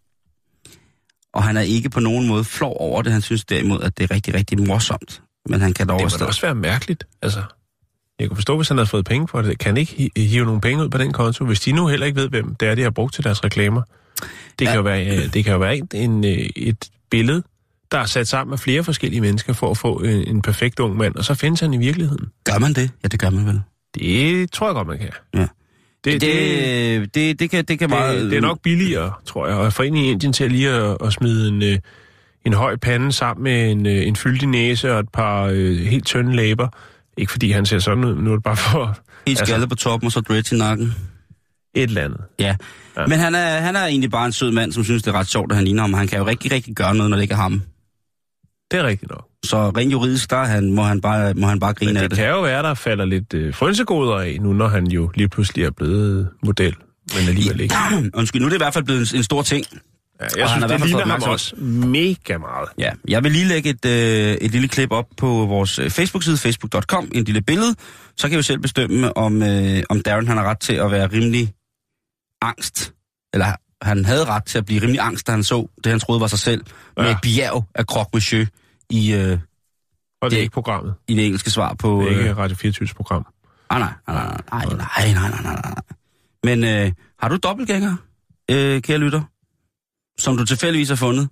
[1.35, 3.13] og han er ikke på nogen måde flov over det.
[3.13, 5.23] Han synes derimod, at det er rigtig, rigtig morsomt.
[5.49, 7.07] Men han kan dog Det må også være mærkeligt.
[7.23, 7.43] Altså,
[8.21, 9.59] jeg kunne forstå, hvis han havde fået penge for det.
[9.59, 12.07] Kan han ikke hi- hive nogle penge ud på den konto, hvis de nu heller
[12.07, 13.83] ikke ved, hvem det er, de har brugt til deres reklamer?
[14.59, 14.71] Det, Ja.
[14.71, 17.43] kan, jo være, øh, det kan jo være en, en, øh, et billede,
[17.93, 20.97] der er sat sammen af flere forskellige mennesker for at få en, en perfekt ung
[20.97, 22.29] mand, og så findes han i virkeligheden.
[22.45, 22.91] Gør man det?
[23.03, 23.61] Ja, det gør man vel.
[23.95, 25.11] Det tror jeg godt, man kan.
[25.35, 25.47] Ja.
[26.05, 28.31] Det, Det, det, det, det, kan, det kan meget...
[28.31, 31.13] det, er nok billigere, tror jeg, at få ind i Indien til lige at, at
[31.13, 31.79] smide en, øh,
[32.45, 36.07] en høj pande sammen med en, øh, en fyldig næse og et par øh, helt
[36.07, 36.69] tynde læber.
[37.19, 38.87] Ikke fordi han ser sådan ud, nu er det bare for
[39.27, 40.95] Helt altså- skaldet på toppen, og så dreads i nakken.
[41.75, 42.21] et eller andet.
[42.39, 42.57] Ja.
[42.97, 43.07] Ja.
[43.07, 45.29] Men han er, han er egentlig bare en sød mand, som synes, det er ret
[45.29, 45.93] sjovt, at han ligner ham.
[45.95, 47.63] Han kan jo rigtig, rigtig gøre noget, når det ikke er ham.
[48.71, 49.25] Det er rigtigt nok.
[49.45, 52.03] Så rent juridisk, der er han, må, han bare, må han bare grine Men af
[52.03, 52.19] det det.
[52.19, 55.65] kan jo være, der falder lidt øh, frynsegoder af, nu når han jo lige pludselig
[55.65, 56.75] er blevet model.
[57.19, 57.75] Men alligevel ikke.
[58.19, 59.65] Undskyld, nu er det i hvert fald blevet en, en stor ting.
[60.21, 62.69] Ja, Og jeg han synes, det ligner ham også mega meget.
[62.79, 66.37] Ja, jeg vil lige lægge et, øh, et lille klip op på vores øh, Facebook-side,
[66.39, 67.75] facebook.com, en lille billede.
[68.17, 71.07] Så kan vi selv bestemme, om, øh, om Darren han har ret til at være
[71.07, 71.55] rimelig
[72.43, 72.93] angst.
[73.33, 73.47] Eller
[73.83, 76.27] han havde ret til at blive rimelig angst, da han så det, han troede var
[76.27, 76.65] sig selv.
[76.99, 77.03] Ja.
[77.03, 78.47] Med et bjerg af croque monsieur
[78.91, 79.39] i, øh,
[80.23, 80.95] Og det er ikke programmet.
[81.09, 82.01] i det engelske svar på...
[82.01, 83.27] Det er Øh, ikke Radio 24 program.
[83.71, 84.15] ah, nej, nej,
[84.53, 85.75] nej, nej, nej, nej, nej, nej, nej, nej.
[86.45, 87.97] Men øh, har du dobbeltgænger,
[88.51, 89.23] øh, kære lytter?
[90.19, 91.29] Som du tilfældigvis har fundet?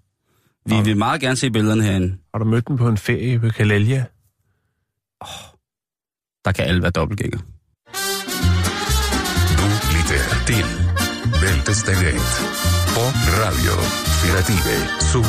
[0.66, 0.82] Vi Ja.
[0.82, 2.16] vil meget gerne se billederne herinde.
[2.34, 4.04] Har du mødt den på en ferie på Kalalia?
[6.44, 7.38] Der kan alle være dobbeltgænger.
[9.58, 10.64] Du lytter til
[11.40, 12.22] Bæltestedet.
[12.94, 13.02] på
[13.44, 13.74] Radio
[14.20, 15.24] Federative Sud.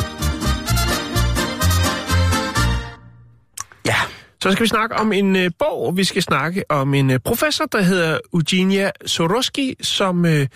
[3.86, 3.96] Ja,
[4.42, 5.96] Så skal vi snakke om en øh, bog.
[5.96, 10.46] Vi skal snakke om en øh, professor, der hedder Eugenia Soroski, som øh,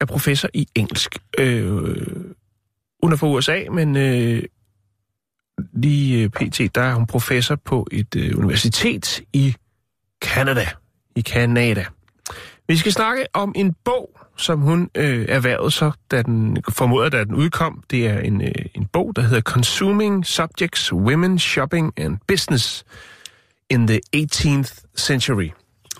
[0.00, 1.18] er professor i engelsk.
[1.38, 2.06] Øh,
[3.02, 4.42] hun er fra USA, men øh,
[5.72, 6.74] lige øh, pt.
[6.74, 9.54] der er hun professor på et øh, universitet i
[10.24, 10.66] Canada.
[11.16, 11.84] I Canada.
[12.68, 17.24] Vi skal snakke om en bog, som hun øh, erhvervede sig, da den formoder, da
[17.24, 17.82] den udkom.
[17.90, 22.84] Det er en, øh, en bog, der hedder Consuming Subjects, Women, Shopping and Business
[23.70, 25.50] in the 18th Century.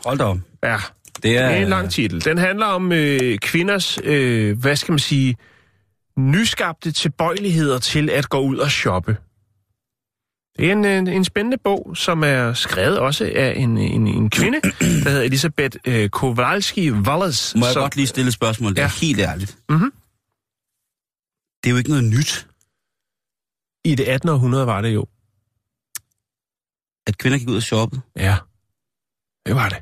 [0.05, 0.39] hold da op.
[0.63, 0.77] Ja,
[1.17, 2.25] Det det er, er en lang titel.
[2.25, 5.37] Den handler om øh, kvinders, øh, hvad skal man sige,
[6.19, 9.17] nyskabte tilbøjeligheder til at gå ud og shoppe.
[10.59, 14.31] Det er en, en, en spændende bog, som er skrevet også af en, en, en
[14.31, 14.61] kvinde,
[15.05, 17.59] der hedder Elisabeth øh, Kowalski-Wallace.
[17.59, 18.71] Må jeg som- godt lige stille et spørgsmål?
[18.71, 18.91] Det er Ja.
[19.07, 19.59] helt ærligt.
[19.69, 19.93] Mhm.
[21.65, 22.47] Det er jo ikke noget nyt,
[23.85, 24.29] I det 18.
[24.29, 25.07] århundrede var det jo.
[27.07, 28.01] at kvinder gik ud og shoppede.
[28.17, 28.37] Ja,
[29.47, 29.79] det var det.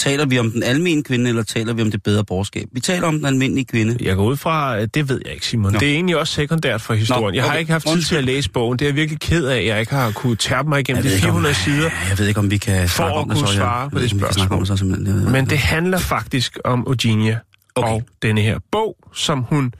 [0.00, 2.68] Taler vi om den almindelige kvinde, eller taler vi om det bedre borgerskab?
[2.72, 3.96] Vi taler om den almindelige kvinde.
[4.00, 5.72] Jeg går ud fra, det ved jeg ikke, Simon.
[5.72, 5.78] Nå.
[5.78, 7.24] Det er egentlig også sekundært for historien.
[7.24, 7.60] Nå, Jeg har okay.
[7.60, 8.78] ikke haft tid til at læse bogen.
[8.78, 11.08] Det er jeg virkelig ked af, at jeg ikke har kunne tærpe mig igennem de
[11.08, 11.90] ikke, om, 400 sider.
[12.08, 13.48] jeg ved ikke, om vi kan For at det, kunne.
[13.48, 15.16] Jeg svare på det.
[15.24, 17.38] Jeg- Men det handler faktisk om Eugenia
[17.74, 17.88] Okay.
[17.92, 19.72] og denne her bog, som hun,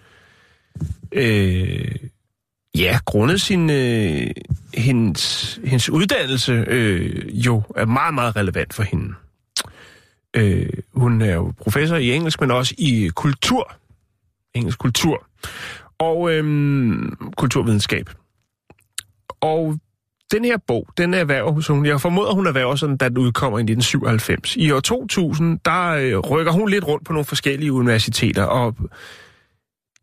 [1.13, 1.85] øh,
[2.79, 4.27] ja, grundet sin, øh,
[4.75, 9.15] hendes, hendes uddannelse, øh, jo er meget, meget relevant for hende.
[10.37, 13.73] Øh, hun er jo professor i engelsk, men også i kultur.
[14.55, 15.27] Engelsk kultur.
[15.99, 16.45] Og øh,
[17.37, 18.11] kulturvidenskab.
[19.41, 19.79] Og
[20.33, 23.63] den her bog, den erhverver hun, jeg formoder, hun erhverver sådan, da den udkommer i
[23.63, 24.57] 1997.
[24.57, 28.77] I år 2000, der øh, rykker hun lidt rundt på nogle forskellige universiteter, og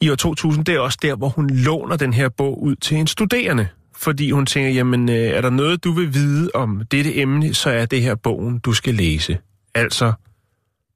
[0.02, 2.98] i år 2000, det er også der, hvor hun låner den her bog ud til
[2.98, 3.68] en studerende.
[3.96, 7.70] Fordi hun tænker, jamen, øh, er der noget, du vil vide om dette emne, så
[7.70, 9.38] er det her bogen, du skal læse.
[9.78, 10.14] Altså,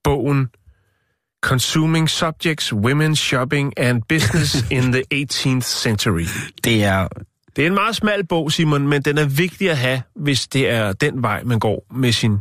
[0.03, 0.49] bogen
[1.41, 6.25] Consuming Subjects, Women, Shopping and Business in the 18th Century.
[6.63, 7.07] Det er...
[7.55, 10.69] Det er en meget smal bog, Simon, men den er vigtig at have, hvis det
[10.69, 12.37] er den vej, man går med sin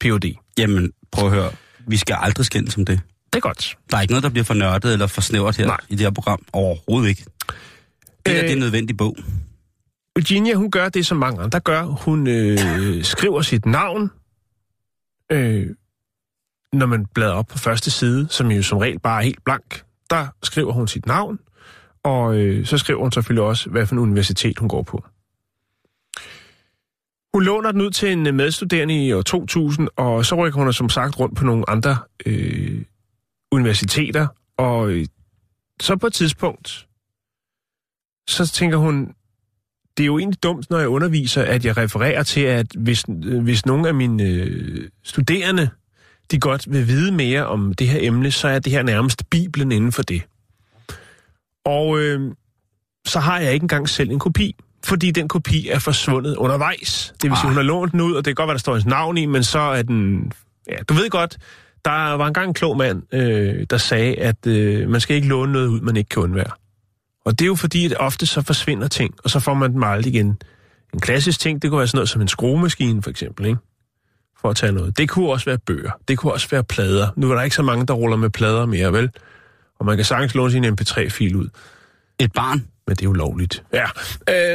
[0.00, 0.34] Ph.D.
[0.58, 1.50] Jamen, prøv at høre.
[1.86, 3.00] Vi skal aldrig skændes om det.
[3.32, 3.78] Det er godt.
[3.90, 5.76] Der er ikke noget, der bliver for nørdet eller for snævert her Nej.
[5.88, 6.42] i det her program.
[6.52, 7.24] Overhovedet ikke.
[8.26, 9.16] Det, øh, Øh, det er en nødvendig bog.
[10.16, 11.82] Virginia, hun gør det, som mange andre gør.
[11.82, 14.10] Hun øh, skriver sit navn,
[15.32, 15.66] øh,
[16.72, 19.84] når man bladrer op på første side, som jo som regel bare er helt blank.
[20.10, 21.38] Der skriver hun sit navn,
[22.02, 25.04] og øh, så skriver hun selvfølgelig også, hvad for en universitet hun går på.
[27.34, 30.72] Hun låner den ud til en øh, medstuderende i år 2000, og så rykker hun
[30.72, 32.82] som sagt rundt på nogle andre øh,
[33.52, 35.06] universiteter, og øh,
[35.80, 36.88] så på et tidspunkt,
[38.28, 39.14] så tænker hun,
[39.96, 43.42] det er jo egentlig dumt, når jeg underviser, at jeg refererer til, at hvis, øh,
[43.42, 45.68] hvis nogle af mine øh, studerende,
[46.30, 49.72] de godt vil vide mere om det her emne, så er det her nærmest Bibelen
[49.72, 50.22] inden for det.
[51.64, 52.20] Og øh,
[53.06, 57.14] så har jeg ikke engang selv en kopi, fordi den kopi er forsvundet undervejs.
[57.22, 57.48] Det vil sige, Ah.
[57.48, 59.26] hun har lånt den ud, og det kan godt være, der står hendes navn i,
[59.26, 60.32] men så er den...
[60.70, 61.38] Ja, du ved godt,
[61.84, 65.52] der var engang en klog mand, øh, der sagde, at øh, man skal ikke låne
[65.52, 66.50] noget ud, man ikke kan undvære.
[67.24, 69.82] Og det er jo fordi, at ofte så forsvinder ting, og så får man dem
[69.82, 70.38] aldrig igen.
[70.94, 73.58] En klassisk ting, det kunne være sådan noget som en skruemaskine, for eksempel, ikke?
[74.40, 74.98] For at tage noget.
[74.98, 75.90] Det kunne også være bøger.
[76.08, 77.08] Det kunne også være plader.
[77.16, 79.10] Nu er der ikke så mange, der ruller med plader mere, vel?
[79.78, 81.48] Og man kan sagtens låne sin MP3-fil ud.
[82.18, 82.66] Et barn.
[82.86, 83.62] Men det er jo lovligt.
[83.72, 83.86] Ja.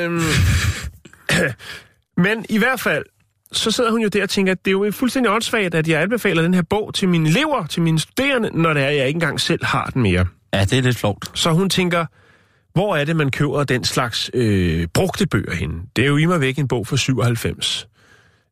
[0.03, 0.21] Øhm,
[2.25, 3.05] men i hvert fald,
[3.51, 6.01] så sidder hun jo der og tænker, at det er jo fuldstændig åndssvagt, at jeg
[6.01, 9.07] anbefaler den her bog til mine elever, til mine studerende, når det er, at jeg
[9.07, 10.25] ikke engang selv har den mere.
[10.53, 11.31] Ja, det er lidt flovt.
[11.33, 12.05] Så hun tænker,
[12.77, 15.81] hvor er det, man køber den slags øh, brugte bøger henne?
[15.95, 17.87] Det er jo i mig væk en bog fra 97.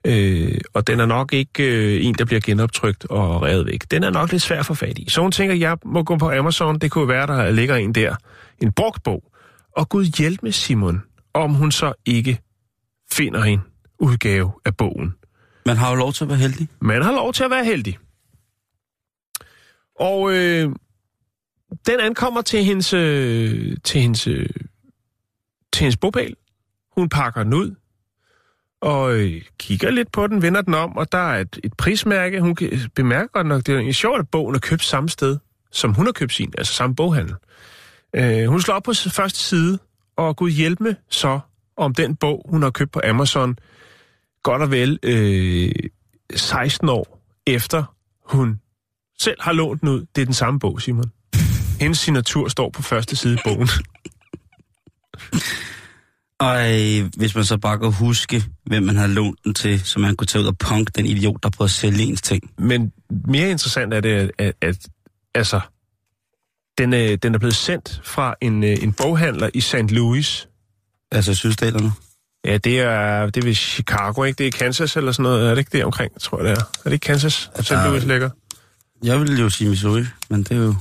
[0.08, 3.92] Øh, og den er nok ikke øh, en, der bliver genoptrykt og revet væk.
[3.92, 5.10] Den er nok lidt svær at få fat i.
[5.10, 6.80] Så hun tænker, jeg må gå på Amazon.
[6.80, 8.16] Det kunne være, der ligger en der.
[8.62, 9.24] En brugt bog.
[9.76, 11.02] Og Gud hjælp med Simon,
[11.34, 12.40] om hun så ikke
[13.12, 13.62] finder en
[14.00, 15.14] udgave af bogen.
[15.66, 16.68] Man har jo lov til at være heldig.
[16.82, 17.98] Man har lov til at være heldig.
[20.00, 20.72] Og øh,
[21.88, 24.50] den ankommer til hendes, øh, til hendes, øh,
[25.74, 26.36] til hendes bopæl.
[26.96, 27.76] Hun pakker den ud
[28.82, 32.42] og øh, kigger lidt på den, vender den om, og der er et, et prismærke.
[32.42, 32.58] Hun
[32.96, 35.38] bemærker godt nok, det er egentlig sjovt, at bogen er købt samme sted,
[35.72, 37.36] som hun har købt sin, altså samme boghandel.
[38.16, 39.80] Øh, hun slår op på første side,
[40.16, 41.40] og Gud hjælpe med så
[41.78, 43.58] om den bog, hun har købt på Amazon,
[44.44, 45.72] godt og vel øh,
[46.36, 47.84] 16 år efter
[48.24, 48.60] hun
[49.20, 50.06] selv har lånt den ud.
[50.16, 51.12] Det er den samme bog, Simon.
[51.80, 53.70] Hendes signatur står på første side i bogen.
[56.40, 60.00] Og øh, hvis man så bare kan huske, hvem man har lånt den til, så
[60.00, 62.52] man kunne tage ud og punk den idiot, der prøver at sælge ens ting.
[62.58, 62.92] Men
[63.28, 64.78] mere interessant er det, at, at, at
[65.36, 65.60] altså,
[66.78, 69.76] den, er, den er blevet sendt fra en, øh, en boghandler i St.
[69.76, 70.48] Louis.
[71.12, 71.92] Altså sydstaterne.
[72.46, 74.38] Ja, det er, det er ved Chicago, ikke?
[74.38, 75.46] Det er Kansas eller sådan noget.
[75.46, 76.62] Er det ikke det omkring, tror jeg det er?
[76.62, 77.72] Er det ikke Kansas, St.
[77.72, 78.30] Louis ligger?
[79.04, 80.76] Jeg ville jo sige Missouri, men det er jo...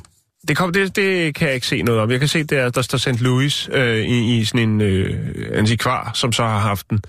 [0.49, 2.11] Det, kom, det, det kan jeg ikke se noget om.
[2.11, 3.21] Jeg kan se, der, der står St.
[3.21, 7.01] Louis øh, i, i sådan en øh, antikvar, som så har haft den.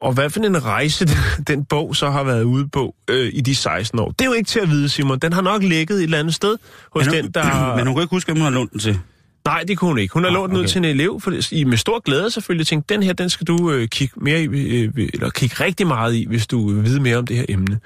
[0.00, 3.40] Og hvad for en rejse den, den bog så har været ude på øh, i
[3.40, 4.10] de 16 år.
[4.10, 5.18] Det er jo ikke til at vide, Simon.
[5.18, 6.56] Den har nok ligget et eller andet sted
[6.92, 7.66] hos Men, den, hun, der...
[7.76, 9.00] men hun kan ikke huske, hvem hun har lånt den til.
[9.44, 10.14] Nej, det kunne hun ikke.
[10.14, 10.68] Hun har Ah, lånt den ud okay.
[10.68, 13.70] til en elev, for, i, med stor glæde selvfølgelig, tænkte, den her, den skal du
[13.70, 17.16] øh, kigge mere i, øh, eller kigge rigtig meget i, hvis du vil vide mere
[17.16, 17.80] om det her emne.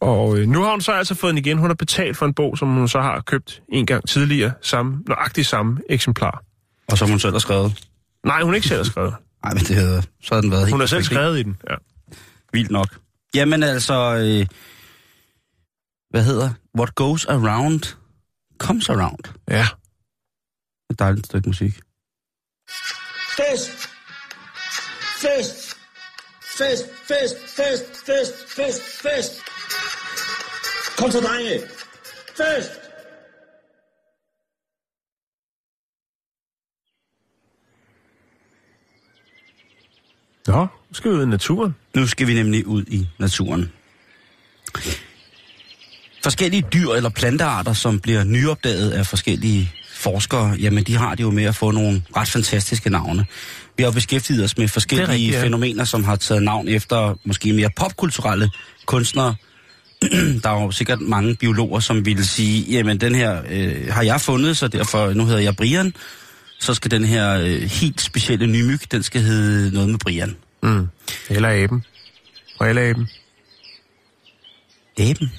[0.00, 1.58] Og øh, nu har hun så altså fået den igen.
[1.58, 4.98] Hun har betalt for en bog, som hun så har købt en gang tidligere, samme,
[5.08, 6.42] nøjagtigt samme eksemplar.
[6.88, 7.84] Og som hun selv har skrevet.
[8.26, 9.14] Nej, hun ikke selv har skrevet.
[9.44, 11.56] Nej, men det havde, så havde den været helt Hun har selv skrevet i den,
[11.70, 11.74] ja.
[12.52, 12.88] Vildt nok.
[13.34, 14.46] Jamen altså, øh,
[16.10, 16.50] hvad hedder?
[16.78, 17.96] What goes around,
[18.58, 19.18] comes around.
[19.50, 19.66] Ja.
[20.90, 21.80] Et dejligt stykke musik.
[23.36, 23.88] Fest!
[25.22, 25.76] Fest!
[26.58, 29.32] Fest, fest, fest, fest, fest, fest!
[30.98, 31.60] Kom så, drenge!
[32.36, 32.70] Fest!
[40.46, 41.74] Nå, nu skal vi ud i naturen.
[41.94, 43.72] Nu skal vi nemlig ud i naturen.
[46.22, 49.72] Forskellige dyr eller plantearter, som bliver nyopdaget af forskellige
[50.04, 53.26] forskere, jamen de har det jo med at få nogle ret fantastiske navne.
[53.76, 55.42] Vi har jo beskæftiget os med forskellige rigtigt, ja.
[55.42, 58.50] fænomener, som har taget navn efter måske mere popkulturelle
[58.86, 59.34] kunstnere.
[60.42, 64.20] Der er jo sikkert mange biologer, som ville sige, jamen den her øh, har jeg
[64.20, 65.94] fundet, så derfor, nu hedder jeg Brian.
[66.60, 70.36] Så skal den her øh, helt specielle nye myg, den skal hedde noget med Brian.
[70.62, 70.86] Mm.
[71.30, 71.84] Eller aben.
[72.58, 73.08] Og eller aben.
[74.98, 75.30] Aben?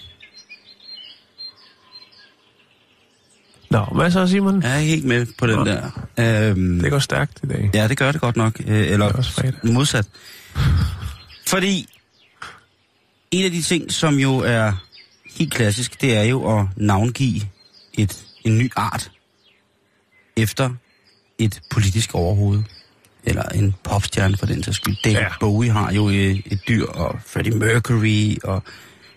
[3.69, 4.61] Nå, hvad så, Simon?
[4.63, 5.65] Jeg er helt med på den Nå.
[5.65, 6.49] der.
[6.49, 7.69] Øhm, Det går stærkt i dag.
[7.73, 8.59] Ja, det gør det godt nok.
[8.67, 10.05] Øh, eller er modsat.
[11.47, 11.87] Fordi
[13.31, 14.71] en af de ting, som jo er
[15.35, 17.41] helt klassisk, det er jo at navngive
[17.93, 19.11] et, en ny art
[20.37, 20.69] efter
[21.39, 22.63] et politisk overhoved.
[23.27, 24.95] Eller en popstjerne for den sags skyld.
[25.03, 25.23] David Ja.
[25.23, 25.29] ja.
[25.39, 28.63] Bowie har jo et, et dyr, og Freddie Mercury, og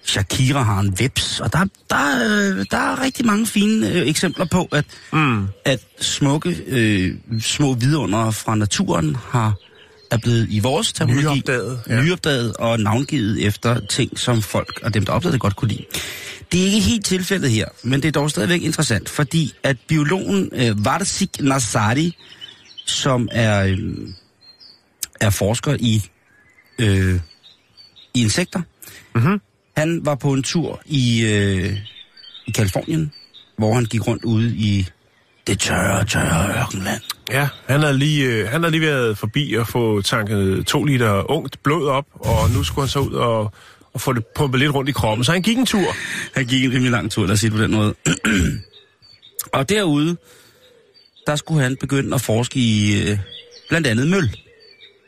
[0.05, 1.41] Shakira har en veps.
[1.41, 2.25] Og der, der,
[2.59, 5.47] øh, der er rigtig mange fine øh, eksempler på, at Mm.
[5.65, 9.55] at smukke øh, små vidunder fra naturen har
[10.11, 12.03] er blevet i vores terminologi Nyopdaget, ja.
[12.03, 15.85] nyopdaget og navngivet efter ting, som folk og dem, der opdagede det, godt kunne lide.
[16.53, 20.51] Det er ikke helt tilfældet her, men det er dog stadigvæk interessant, fordi at biologen
[20.53, 22.17] øh, Varsik Nasari,
[22.87, 23.79] som er, øh,
[25.21, 26.03] er forsker i,
[26.79, 27.21] øh,
[28.15, 28.63] i insekter,
[29.15, 29.41] Mhm.
[29.79, 31.79] Han var på en tur i, øh,
[32.47, 33.13] i Kalifornien,
[33.59, 34.87] hvor han gik rundt ude i
[35.47, 37.01] det tørre, tørre ørkenland.
[37.31, 41.31] Ja, han har lige, øh, han har lige været forbi og få tanket to liter
[41.31, 43.53] ungt blod op, og nu skulle han så ud og,
[43.95, 45.25] og få det pumpet lidt rundt i kroppen.
[45.25, 45.95] Så han gik en tur.
[46.35, 47.95] Han gik en rimelig lang tur, lad os sige det på den måde.
[49.59, 50.17] og derude,
[51.27, 53.19] der skulle han begynde at forske i øh,
[53.69, 54.37] blandt andet møl.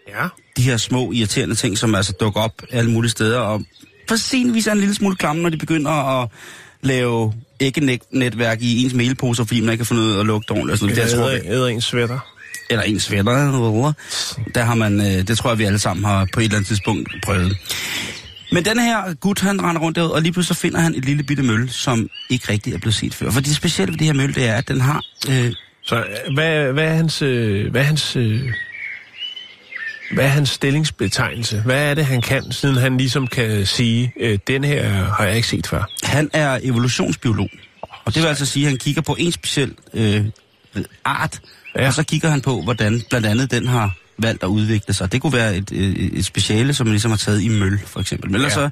[0.08, 0.28] Ja.
[0.56, 3.62] De her små irriterende ting, som altså dukker op alle mulige steder, og
[4.10, 6.28] for senvis er en lille smule klamme, når de begynder at
[6.82, 10.80] lave æggenetværk i ens mailposer, fordi man ikke kan finde ud af at lugte ordentligt.
[10.80, 10.94] sådan.
[10.96, 12.18] Det, jeg tror, æder, æder en sweater.
[12.70, 13.92] eller en sweater.
[14.54, 16.68] Der har man, øh, det tror jeg, vi alle sammen har på et eller andet
[16.68, 17.56] tidspunkt prøvet.
[18.52, 21.22] Men den her gut, han render rundt derud, og lige pludselig finder han et lille
[21.22, 23.30] bitte møl, som ikke rigtig er blevet set før.
[23.30, 25.02] For det specielle ved det her møl, det er, at den har...
[25.30, 27.22] Øh, Så øh, hvad, hvad er hans...
[27.22, 28.16] Øh, hvad er hans...
[28.16, 28.52] Øh,
[30.14, 31.60] hvad er hans stillingsbetegnelse?
[31.60, 35.36] Hvad er det, han kan, siden han ligesom kan sige, øh, den her har jeg
[35.36, 35.82] ikke set før?
[36.04, 37.48] han er evolutionsbiolog.
[38.04, 40.24] Og det vil altså sige, at han kigger på en speciel øh,
[41.04, 41.40] art,
[41.76, 41.86] Ja.
[41.86, 45.12] og så kigger han på, hvordan blandt andet den har valgt at udvikle sig.
[45.12, 48.00] Det kunne være et, et, et speciale, som man ligesom har taget i møl, for
[48.00, 48.30] eksempel.
[48.30, 48.60] Men ellers Ja.
[48.62, 48.70] så,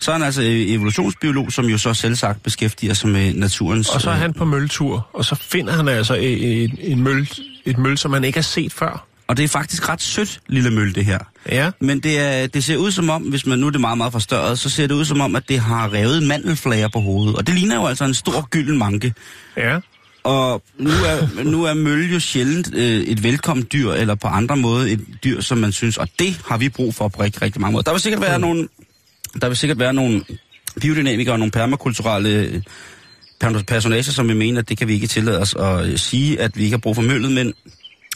[0.00, 3.88] så er han altså evolutionsbiolog, som jo så selv sagt beskæftiger sig med naturens...
[3.88, 6.98] Og så er øh, han på møltur, og så finder han altså et, et, et,
[6.98, 7.28] møl,
[7.64, 9.06] et møl, som han ikke har set før.
[9.26, 11.18] Og det er faktisk ret sødt, lille møl, det her.
[11.48, 11.70] Ja.
[11.80, 14.12] Men det, er, det ser ud som om, hvis man nu er det meget, meget
[14.12, 17.36] forstørret, så ser det ud som om, at det har revet mandelflager på hovedet.
[17.36, 19.14] Og det ligner jo altså en stor gylden manke.
[19.56, 19.78] Ja.
[20.24, 24.56] Og nu er, nu er møl jo sjældent øh, et velkommen dyr, eller på andre
[24.56, 27.60] måder et dyr, som man synes, og det har vi brug for på rigtig, rigtig
[27.60, 27.82] mange måder.
[27.82, 28.68] Der vil sikkert være nogle,
[29.40, 30.24] der vil sikkert være nogle
[30.80, 32.62] biodynamikere og nogle permakulturelle øh,
[33.44, 36.40] per- personager, som vi mener, at det kan vi ikke tillade os at øh, sige,
[36.40, 37.54] at vi ikke har brug for møllet, men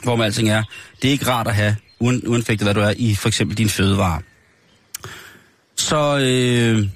[0.02, 0.62] hvor man alting er,
[1.02, 3.68] det er ikke rart at have, uden, uanfægtet hvad du er, i for eksempel din
[3.68, 4.22] fødevare.
[5.76, 6.88] Så øh,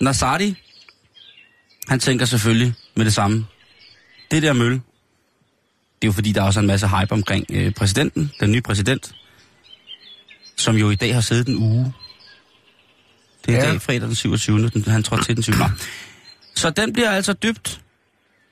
[0.00, 0.54] Nasati,
[1.88, 3.46] han tænker selvfølgelig med det samme.
[4.30, 4.80] Det der møl, det
[6.02, 9.14] er jo fordi, der er også en masse hype omkring øh, præsidenten, den nye præsident,
[10.56, 11.92] som jo i dag har siddet en uge.
[13.46, 13.70] Det er ja.
[13.70, 14.68] Dag, fredag den 27.
[14.68, 15.52] Den, han trådte til den 7.
[15.52, 15.64] Nå.
[16.54, 17.80] Så den bliver altså dybt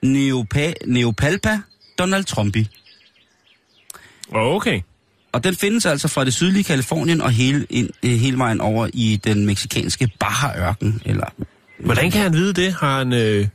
[0.02, 1.60] Neopa, Neopalpa
[1.98, 2.64] Donald Trumpy.
[4.34, 4.80] Okay.
[5.32, 8.88] Og den findes altså fra det sydlige Kalifornien og hele, ind, øh, hele vejen over
[8.92, 11.02] i den meksikanske Baja-ørken.
[11.04, 11.26] Eller,
[11.78, 12.72] Hvordan kan han vide det?
[12.72, 13.46] Har han, øh,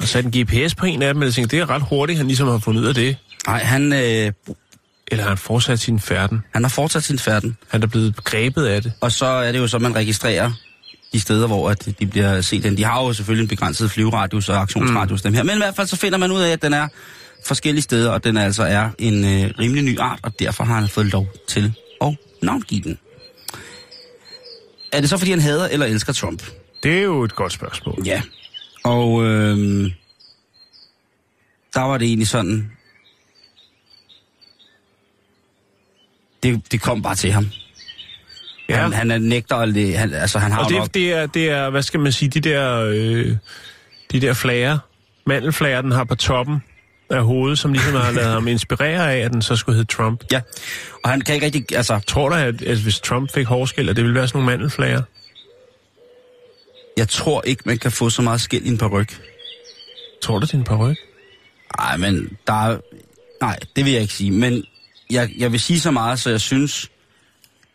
[0.00, 1.22] har sat en GPS på en af dem?
[1.22, 3.16] Eller tænker, det er ret hurtigt, han ligesom har fundet ud af det.
[3.46, 4.32] nej, han, øh,
[5.10, 6.42] Eller har han fortsat sin færden?
[6.52, 7.56] han har fortsat sin færden.
[7.68, 8.92] Han er blevet grebet af det.
[9.00, 10.50] Og så er det jo så, man registrerer
[11.12, 12.78] de steder, hvor at de bliver set.
[12.78, 15.28] De har jo selvfølgelig en begrænset flyveradius og aktionsradius, mm.
[15.28, 15.42] dem her.
[15.42, 16.88] Men i hvert fald så finder man ud af, at den er
[17.44, 20.88] forskellige steder, og den altså er en øh, rimelig ny art, og derfor har han
[20.88, 22.98] fået lov til at navngive den.
[24.92, 26.42] Er det så, fordi han hader eller elsker Trump?
[26.82, 28.02] Det er jo et godt spørgsmål.
[28.06, 28.22] Ja.
[28.84, 29.56] Og øh,
[31.74, 32.70] der var det egentlig sådan...
[36.42, 37.48] Det, det kom bare til ham.
[38.68, 38.76] Ja.
[38.82, 40.86] Han, han er nægter, at det- han, altså han har Og jo nok...
[40.86, 43.36] det, det, er, det er, hvad skal man sige, de der, øh,
[44.12, 44.78] de der flager,
[45.26, 46.62] mandelflager, den har på toppen
[47.10, 50.24] af hovedet, som ligesom har lavet ham inspirere af, at den så skulle hedde Trump.
[50.32, 50.40] Ja,
[51.04, 51.76] og han kan ikke rigtig...
[51.76, 54.52] Altså, Tror du, at, at hvis Trump fik hårskæld, at det ville være sådan nogle
[54.52, 55.02] mandelflager?
[56.96, 59.06] jeg tror ikke, man kan få så meget skæld i en peruk.
[60.22, 60.96] Tror du, det er en paryk?
[61.78, 62.78] Nej, men der er...
[63.40, 64.30] Nej, det vil jeg ikke sige.
[64.30, 64.64] Men
[65.10, 66.90] jeg, jeg vil sige så meget, så jeg synes,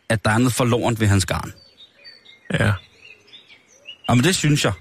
[0.10, 1.54] at der er noget forlorent ved hans garn.
[2.54, 2.72] Ja.
[4.08, 4.74] Og men det synes jeg.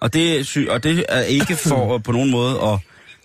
[0.00, 2.78] Og det, sy- og det er ikke for på nogen måde at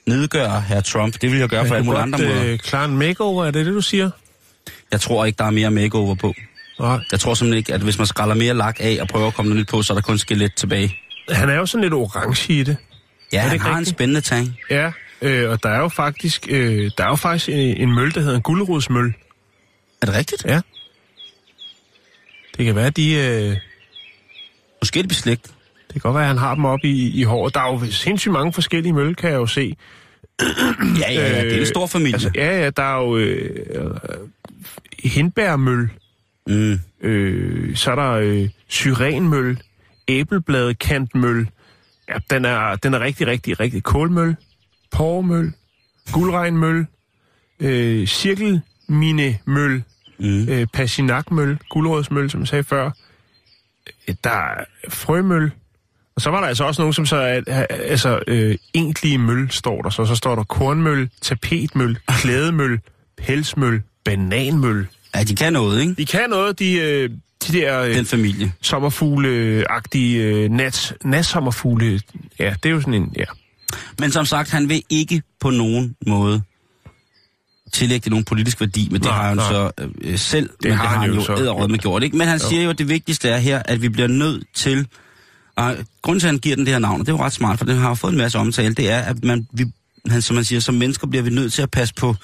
[0.07, 1.21] nedgøre herr Trump.
[1.21, 2.51] Det vil jeg gøre på alle mulige andre måder.
[2.51, 4.09] øh, klare en makeover, er det det, du siger?
[4.91, 6.33] Jeg tror ikke, der er mere makeover på.
[6.79, 6.99] Nej.
[7.11, 9.49] Jeg tror simpelthen ikke, at hvis man skræller mere lak af og prøver at komme
[9.49, 10.97] noget nyt på, så er der kun skelet tilbage.
[11.29, 12.77] Han er jo sådan lidt orange i det.
[13.33, 13.95] Ja, det han har en rigtigt?
[13.95, 14.55] spændende tang.
[14.69, 18.13] Ja, øh, og der er jo faktisk, øh, der er jo faktisk en, en møl,
[18.13, 19.13] der hedder en gulerodsmøl.
[20.01, 20.45] Er det rigtigt?
[20.45, 20.61] Ja.
[22.57, 23.13] Det kan være, de...
[23.13, 23.57] Øh,
[24.81, 25.51] Måske er det beslægt.
[25.93, 27.53] Det kan godt være, at han har dem oppe i, i håret.
[27.55, 29.75] Der er jo sindssygt mange forskellige møl, kan jeg jo se.
[30.99, 32.13] Ja, ja, ja, det er en stor familie.
[32.13, 33.91] Altså, ja, ja, der er jo øh, øh,
[35.03, 35.89] hindbærmøl,
[36.47, 36.79] Mm.
[37.01, 39.61] øh, så er der øh, syrenmøl,
[40.07, 41.47] æblebladekantmøl.
[42.09, 44.35] Ja, den er, den er rigtig, rigtig, rigtig kålmøl,
[44.91, 45.53] pormøl,
[46.11, 46.85] guldregnmøl,
[47.59, 49.83] øh, cirkelminemøl,
[50.19, 50.49] Mm.
[50.49, 52.85] øh, passinakmøl, guldrådsmøl, som jeg sagde før.
[54.07, 55.51] Øh, Der er frømøl.
[56.21, 57.15] Og så var der altså også nogen, som så
[57.69, 60.05] altså, øh, egentlige møl står der så.
[60.05, 62.79] Så står der kornmøl, tapetmøl, klædemøl,
[63.17, 64.87] pelsmøl, bananmøl.
[65.15, 65.93] Ja, de kan noget, ikke?
[65.93, 67.09] De kan noget, de, øh,
[67.47, 68.51] de der øh, Den familie.
[68.61, 72.01] sommerfugle-agtige øh, nat, natsommerfugle.
[72.39, 73.25] Ja, det er jo sådan en, ja.
[73.99, 76.41] Men som sagt, han vil ikke på nogen måde
[77.73, 79.49] tillægge det nogen politisk værdi, men det Nej, har han nej.
[79.51, 81.43] så øh, selv, det men har det har han han jo jo så.
[81.43, 82.17] æderråd med gjort, ikke?
[82.17, 82.47] Men han Jo.
[82.49, 84.87] siger jo, at det vigtigste er her, at vi bliver nødt til,
[85.55, 87.33] og grunden til, at han giver den det her navn, og det er jo ret
[87.33, 89.65] smart, for den har jo fået en masse omtale, det er, at man, vi,
[90.09, 92.15] han, som man siger, som mennesker bliver vi nødt til at passe på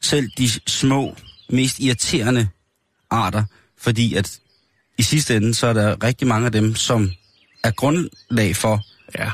[0.00, 1.14] selv de små,
[1.50, 2.48] mest irriterende
[3.10, 3.44] arter,
[3.80, 4.38] fordi at
[4.98, 7.10] i sidste ende, så er der rigtig mange af dem, som
[7.64, 8.80] er grundlag for,
[9.18, 9.30] Ja.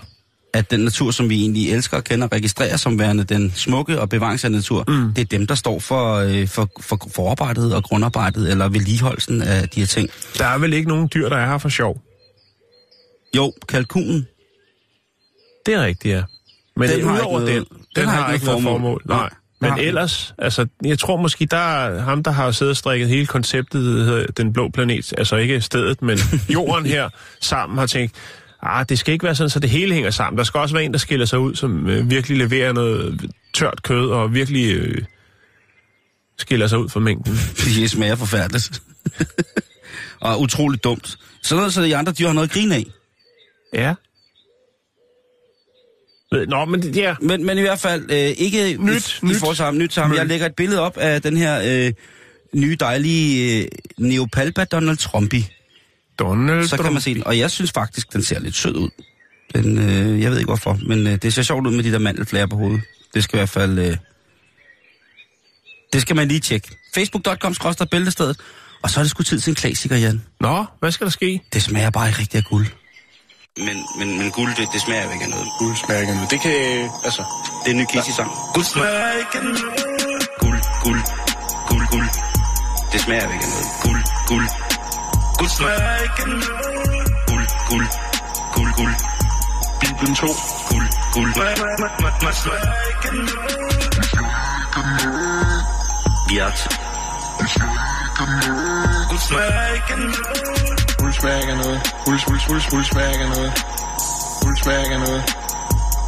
[0.54, 4.08] at den natur, som vi egentlig elsker og kender, registrerer som værende den smukke og
[4.08, 5.14] bevaringsværende natur, mm.
[5.14, 9.68] det er dem, der står for, øh, for, for forarbejdet og grundarbejdet, eller vedligeholdelsen af
[9.68, 10.08] de her ting.
[10.38, 12.02] Der er vel ikke nogen dyr, der er her for sjov.
[13.37, 14.27] Jo, kalkunen,
[15.66, 16.23] Det er rigtigt, ja.
[16.77, 18.81] Men Den har udover noget- den, den, den har har ikke noget formål.
[18.81, 19.03] formål.
[19.09, 23.09] Nej, Men ellers, altså, jeg tror måske, der er ham, der har siddet og strikket
[23.09, 26.18] hele konceptet, den blå planet, altså ikke stedet, men
[26.55, 27.09] jorden her,
[27.40, 28.14] sammen har tænkt,
[28.62, 30.38] ah, det skal ikke være sådan, så det hele hænger sammen.
[30.38, 33.83] Der skal også være en, der skiller sig ud, som øh, virkelig leverer noget tørt
[33.83, 35.05] kød, og virkelig øh,
[36.39, 37.35] skiller sig ud fra mængden.
[37.64, 38.83] det smager forfærdeligt.
[40.20, 41.16] og utroligt dumt.
[41.43, 42.85] Sådan noget, så de andre dyr har noget at grine af.
[43.73, 43.95] Ja.
[46.33, 49.37] Ved- Nå, men det- ja, Men, men i hvert fald øh, ikke Nyt, nyt.
[49.37, 49.99] i forhold til ham, nyt.
[50.09, 50.16] Møl.
[50.16, 51.93] Jeg lægger et billede op af den her øh,
[52.55, 53.68] nye dejlige øh,
[53.99, 55.41] Neopalpa Donald Trumpy.
[56.18, 56.93] Donald så kan Trump.
[56.93, 57.27] man se den.
[57.27, 58.91] Og jeg synes faktisk, den ser lidt sød ud.
[59.55, 61.99] Den, øh, jeg ved ikke hvorfor, men øh, det ser sjovt ud med de der
[61.99, 62.81] mandelflager på hovedet.
[63.14, 63.79] Det skal i hvert fald...
[63.79, 63.97] Øh,
[65.93, 66.68] det skal man lige tjekke.
[66.95, 67.55] Facebook.com
[67.91, 68.41] bæltestedet.
[68.83, 70.23] Og så er det sgu tid til en klassiker, Jan.
[70.41, 71.41] Nå, hvad skal der ske?
[71.53, 72.66] Det smager bare ikke rigtig af guld.
[73.59, 75.48] Men, men, men guld, det, det smager jo ikke af noget.
[75.59, 76.30] Guld smager ikke af noget.
[76.30, 77.22] Det kan, altså...
[77.64, 78.30] Det er en ny Kissy-sang.
[78.55, 80.28] Guld smager ikke af noget.
[80.40, 81.00] Guld, guld,
[81.68, 82.09] guld, guld.
[82.92, 83.68] Det smager jo ikke af noget.
[83.84, 84.46] Guld, guld.
[85.38, 86.48] Guld smager ikke af noget.
[87.28, 87.86] Guld, guld,
[88.55, 88.94] guld, guld.
[89.80, 90.26] Bibelen 2.
[90.70, 91.30] Guld, guld.
[92.24, 93.62] Man smager ikke af noget.
[96.28, 96.59] Viat.
[99.09, 100.61] Guld smager ikke af noget.
[101.23, 101.81] Ikke af noget.
[102.05, 102.20] Guld,
[102.70, 103.53] guld smager ikke af noget.
[104.62, 105.25] Smager ikke af noget.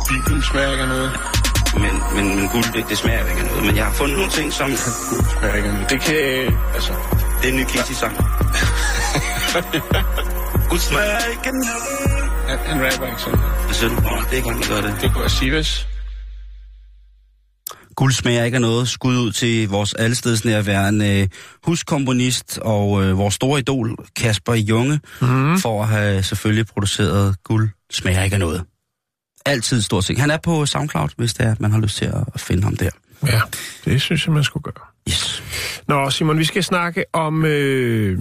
[0.08, 1.10] Bibelen smager noget.
[1.74, 3.64] Men, men, men guld, det, det smager ikke af noget.
[3.64, 4.70] Men jeg har fundet nogle ting, som...
[5.10, 5.90] Guld smager ikke af noget.
[5.90, 6.14] Det kan,
[6.74, 6.92] altså...
[7.42, 8.16] Det er en ny Kissy-sang.
[10.70, 11.70] Guld smager ikke af noget.
[12.48, 13.38] Han, han rapper ikke sådan.
[13.64, 13.96] Hvad siger du?
[13.96, 14.96] Åh, det er ikke, han gør det.
[15.00, 15.86] Det kunne være Sivas.
[17.96, 18.88] Guld smager ikke af noget.
[18.88, 21.28] Skud ud til vores allestedsnærværende øh,
[21.64, 25.58] huskomponist og øh, vores store idol, Kasper Junge, mm.
[25.58, 28.64] for at have selvfølgelig produceret Guld smager ikke af noget.
[29.46, 30.18] Altid stort set.
[30.18, 32.76] Han er på SoundCloud, hvis det er, at man har lyst til at, finde ham
[32.76, 32.90] der.
[33.26, 33.40] Ja,
[33.84, 34.84] det synes jeg, man skulle gøre.
[35.08, 35.42] Yes.
[35.88, 38.18] Nå, Simon, vi skal snakke om øh,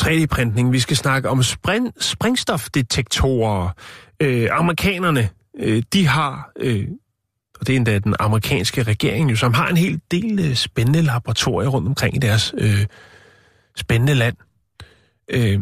[0.00, 0.72] 3D-printning.
[0.72, 3.68] Vi skal snakke om spring, sprængstofdetektorer.
[4.20, 5.28] Øh, amerikanerne,
[5.60, 6.88] øh, de har, øh,
[7.60, 11.02] og det er endda den amerikanske regering, jo, som har en hel del øh, spændende
[11.02, 12.86] laboratorier rundt omkring i deres øh,
[13.76, 14.36] spændende land.
[15.28, 15.60] Øh,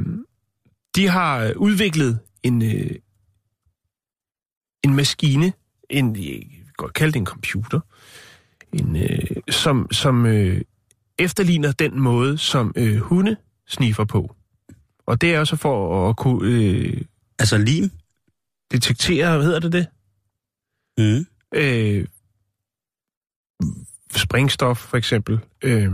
[0.96, 2.90] de har udviklet en, øh,
[4.84, 5.52] en maskine,
[5.90, 7.80] en, jeg kan godt kalde det en computer,
[8.72, 10.60] en, øh, som, som øh,
[11.18, 13.36] efterligner den måde, som øh, hunde
[13.68, 14.34] sniffer på.
[15.06, 17.02] Og det er også for at kunne øh,
[17.38, 17.90] Altså lim?
[18.72, 19.86] detektere, hvad hedder det det?
[20.98, 21.26] Mm.
[21.54, 22.06] Øh,
[24.16, 25.40] springstof for eksempel.
[25.62, 25.92] Øh,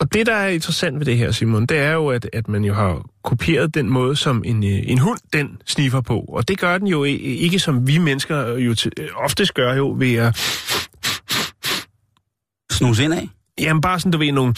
[0.00, 2.64] og det, der er interessant ved det her, Simon, det er jo, at, at man
[2.64, 6.20] jo har kopieret den måde, som en, øh, en hund, den sniffer på.
[6.20, 9.94] Og det gør den jo ikke, som vi mennesker jo til, øh, oftest gør jo,
[9.98, 10.36] ved at,
[12.72, 13.28] Snus ind af?
[13.58, 14.54] jamen bare sådan, du ved, nogle,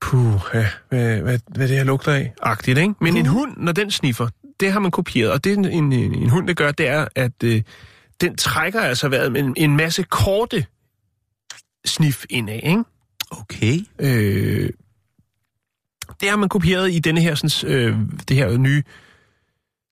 [0.00, 2.94] puh, ja, hvad, hvad, hvad det her lugter af, agtigt, ikke?
[3.00, 4.28] Men en hund, når den sniffer,
[4.60, 7.42] det har man kopieret, og det en, en, en hund, det gør, det er, at
[7.44, 7.62] øh,
[8.20, 10.66] den trækker altså vejret med en, en masse korte
[11.84, 12.84] snif indad, ikke?
[13.30, 13.78] Okay.
[13.98, 14.70] Øh,
[16.20, 17.98] det har man kopieret i denne her, sådan, øh,
[18.28, 18.82] det her nye,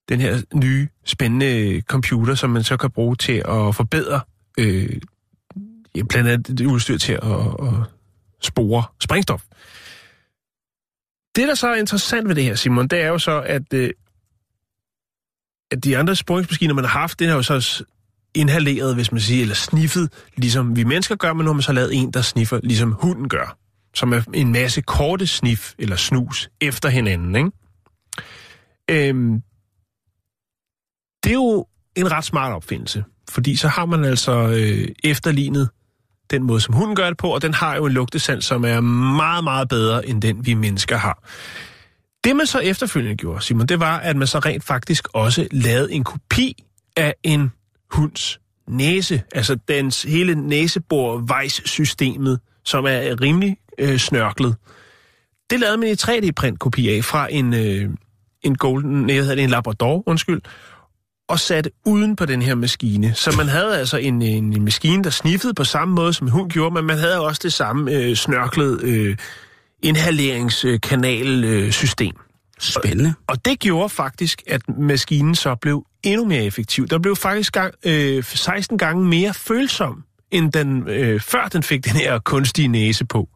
[0.09, 4.21] den her nye spændende computer, som man så kan bruge til at forbedre
[4.59, 5.01] øh,
[5.95, 7.21] ja, blandt andet det udstyr til at,
[7.61, 7.73] at
[8.41, 9.43] spore sprængstof.
[11.35, 13.83] Det, der så er interessant ved det her, Simon, det er jo så, at, øh,
[13.85, 13.93] at
[15.83, 17.83] de andre sporingsmaskiner, man har haft, det har jo så
[18.35, 21.73] inhaleret, hvis man siger, eller sniffet, ligesom vi mennesker gør, men nu har man så
[21.73, 23.57] lavet en, der sniffer, ligesom hunden gør.
[23.93, 27.51] Som er en masse korte snif eller snus efter hinanden, ikke?
[28.91, 29.41] Øhm,
[31.23, 35.69] det er jo en ret smart opfindelse, fordi så har man altså øh, efterlignet
[36.31, 38.81] den måde, som hunden gør det på, og den har jo en lugtesand, som er
[38.81, 41.23] meget, meget bedre, end den vi mennesker har.
[42.25, 45.93] Det man så efterfølgende gjorde, Simon, det var, at man så rent faktisk også lavede
[45.93, 46.63] en kopi
[46.95, 47.51] af en
[47.91, 54.55] hunds næse, altså dens hele næsebor-vejs-systemet, som er rimelig øh, snørklet.
[55.49, 57.89] Det lavede man i 3D-print-kopi af fra en, øh,
[58.41, 60.41] en golden, nej, hedder det, en labrador, undskyld,
[61.29, 63.13] og satte uden på den her maskine.
[63.13, 66.49] Så man havde altså en, en, en maskine, der sniffede på samme måde, som hun
[66.49, 69.17] gjorde, men man havde også det samme øh, snørklede øh,
[69.85, 72.13] inhaleringskanalsystem.
[72.59, 73.13] Spændende.
[73.27, 76.87] Og det gjorde faktisk, at maskinen så blev endnu mere effektiv.
[76.87, 81.85] Der blev faktisk gang, øh, 16 gange mere følsom, end den, øh, før den fik
[81.85, 83.29] den her kunstige næse på.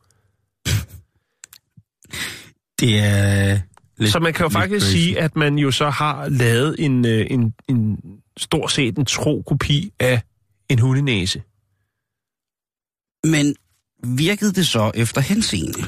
[2.80, 3.60] Det er
[3.97, 4.93] lidt, Så man kan jo faktisk crazy.
[4.93, 7.97] sige, at man jo så har lavet en, øh, en, en
[8.38, 10.22] stort set en tro kopi af
[10.70, 11.41] en hundenæse.
[13.24, 13.56] Men
[14.04, 15.80] virkede det så efter henseende?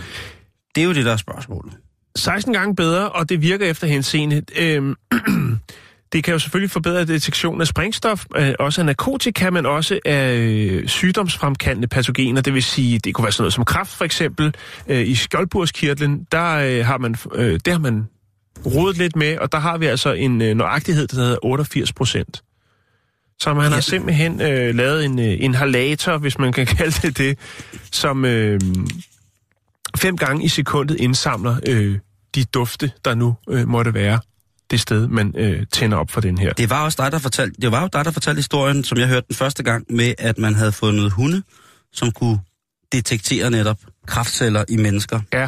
[0.75, 1.73] Det er jo det, der er spørgsmålet.
[2.15, 4.41] 16 gange bedre, og det virker efter henseende.
[4.59, 4.95] Øhm,
[6.13, 10.33] det kan jo selvfølgelig forbedre detektion af sprængstof, øh, også af narkotika, men også af
[10.35, 12.41] øh, sygdomsfremkaldende patogener.
[12.41, 14.53] Det vil sige, det kunne være sådan noget som kræft for eksempel.
[14.87, 18.07] Øh, I skjoldburskirtlen, der øh, har man, øh, det har man
[18.65, 22.41] rodet lidt med, og der har vi altså en øh, nøjagtighed, der hedder 88 procent.
[23.39, 23.81] Så man har Ja.
[23.81, 27.37] simpelthen øh, lavet en øh, inhalator, hvis man kan kalde det det,
[27.91, 28.59] som øh,
[29.97, 31.99] fem gange i sekundet indsamler øh,
[32.35, 34.19] de dufte, der nu øh, måtte være
[34.71, 36.53] det sted, man øh, tænder op for den her.
[36.53, 39.07] Det var også dig, der fortalte, det var jo dig, der fortalte historien, som jeg
[39.07, 41.43] hørte den første gang, med at man havde fundet hunde,
[41.93, 42.39] som kunne
[42.91, 43.77] detektere netop
[44.07, 45.19] kraftceller i mennesker.
[45.33, 45.47] Ja,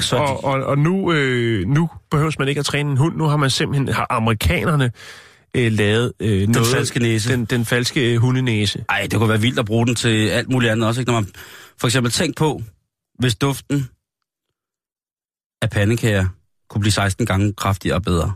[0.00, 3.16] Så og, og, og nu, øh, nu behøves man ikke at træne en hund.
[3.16, 4.90] Nu har man simpelthen, har amerikanerne
[5.54, 7.32] øh, lavet øh, den noget, falske næse.
[7.32, 8.84] Den, den falske øh, hundenæse.
[8.88, 11.00] Ej, det kunne være vildt at bruge den til alt muligt andet også.
[11.00, 11.12] Ikke?
[11.12, 11.30] Når man,
[11.80, 12.62] for eksempel tænk på,
[13.18, 13.88] hvis duften
[15.62, 16.28] af pandekager
[16.68, 18.32] kunne blive 16 gange kraftigere og bedre.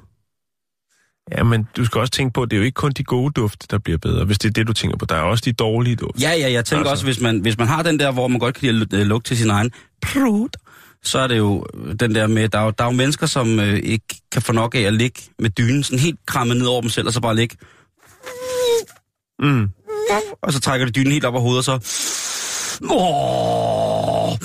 [1.32, 3.32] Ja, men du skal også tænke på, at det er jo ikke kun de gode
[3.32, 5.04] dufte, der bliver bedre, hvis det er det, du tænker på.
[5.04, 6.20] Der er også de dårlige dufte.
[6.20, 6.90] Ja, ja, jeg tænker altså.
[6.90, 9.08] også, hvis man, hvis man har den der, hvor man godt kan lide at lu-
[9.08, 9.70] lugte til sin egen
[10.02, 10.56] prut,
[11.02, 11.66] så er det jo
[12.00, 14.52] den der med, der er jo, der er jo mennesker, som øh, ikke kan få
[14.52, 17.20] nok af at ligge med dynen, sådan helt krammet ned over dem selv, og så
[17.20, 17.56] bare ligge,
[19.42, 19.68] Mm.
[20.42, 22.78] og så trækker de dynen helt op af hovedet, og så...
[22.90, 24.38] Åh!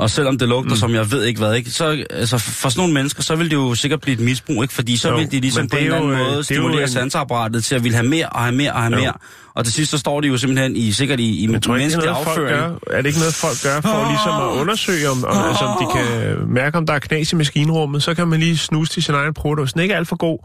[0.00, 0.76] Og selvom det lugter, mm.
[0.76, 3.56] som jeg ved ikke hvad, ikke, så altså, for sådan nogle mennesker, så vil det
[3.56, 4.74] jo sikkert blive et misbrug, ikke?
[4.74, 6.82] Fordi så Jo, vil de ligesom på en er eller anden øh, måde er stimulere
[6.82, 9.00] en- sanseapparatet til at ville have mere og have mere og have Jo.
[9.00, 9.12] mere.
[9.54, 12.56] Og til sidst så står de jo simpelthen i, sikkert i, i menneskelig folk afføring.
[12.56, 12.96] gør.
[12.96, 15.86] er det ikke noget, folk gør for ligesom at undersøge, om, om, altså, om de
[15.98, 18.02] kan mærke, om der er knas i maskinrummet?
[18.02, 19.60] Så kan man lige snuse til sin egen produkt.
[19.66, 20.38] Hvis den ikke er alt for god,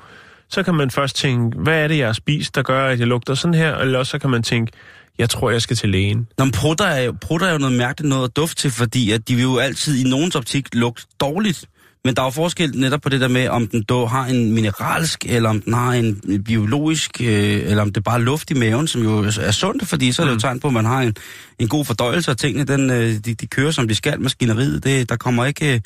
[0.50, 3.08] så kan man først tænke, hvad er det, jeg har spist, der gør, at jeg
[3.08, 3.76] lugter sådan her?
[3.78, 4.72] Eller også så kan man tænke,
[5.18, 6.28] jeg tror, jeg skal til lægen.
[6.38, 9.12] Nå, men prutter er, jo, prutter er jo noget mærkeligt noget at dufte til, fordi
[9.12, 11.66] at de vil jo altid i nogens optik lugte dårligt.
[12.06, 14.52] Men der er jo forskel netop på det der med, om den dog har en
[14.52, 18.54] mineralsk, eller om den har en biologisk, øh, eller om det bare er luft i
[18.54, 21.02] maven, som jo er sundt, fordi så er det jo tegn på, at man har
[21.02, 21.16] en,
[21.60, 24.84] en god fordøjelse, og tingene den, øh, de, de kører, som de skal, maskineriet.
[24.84, 25.82] Det, der, kommer ikke, øh,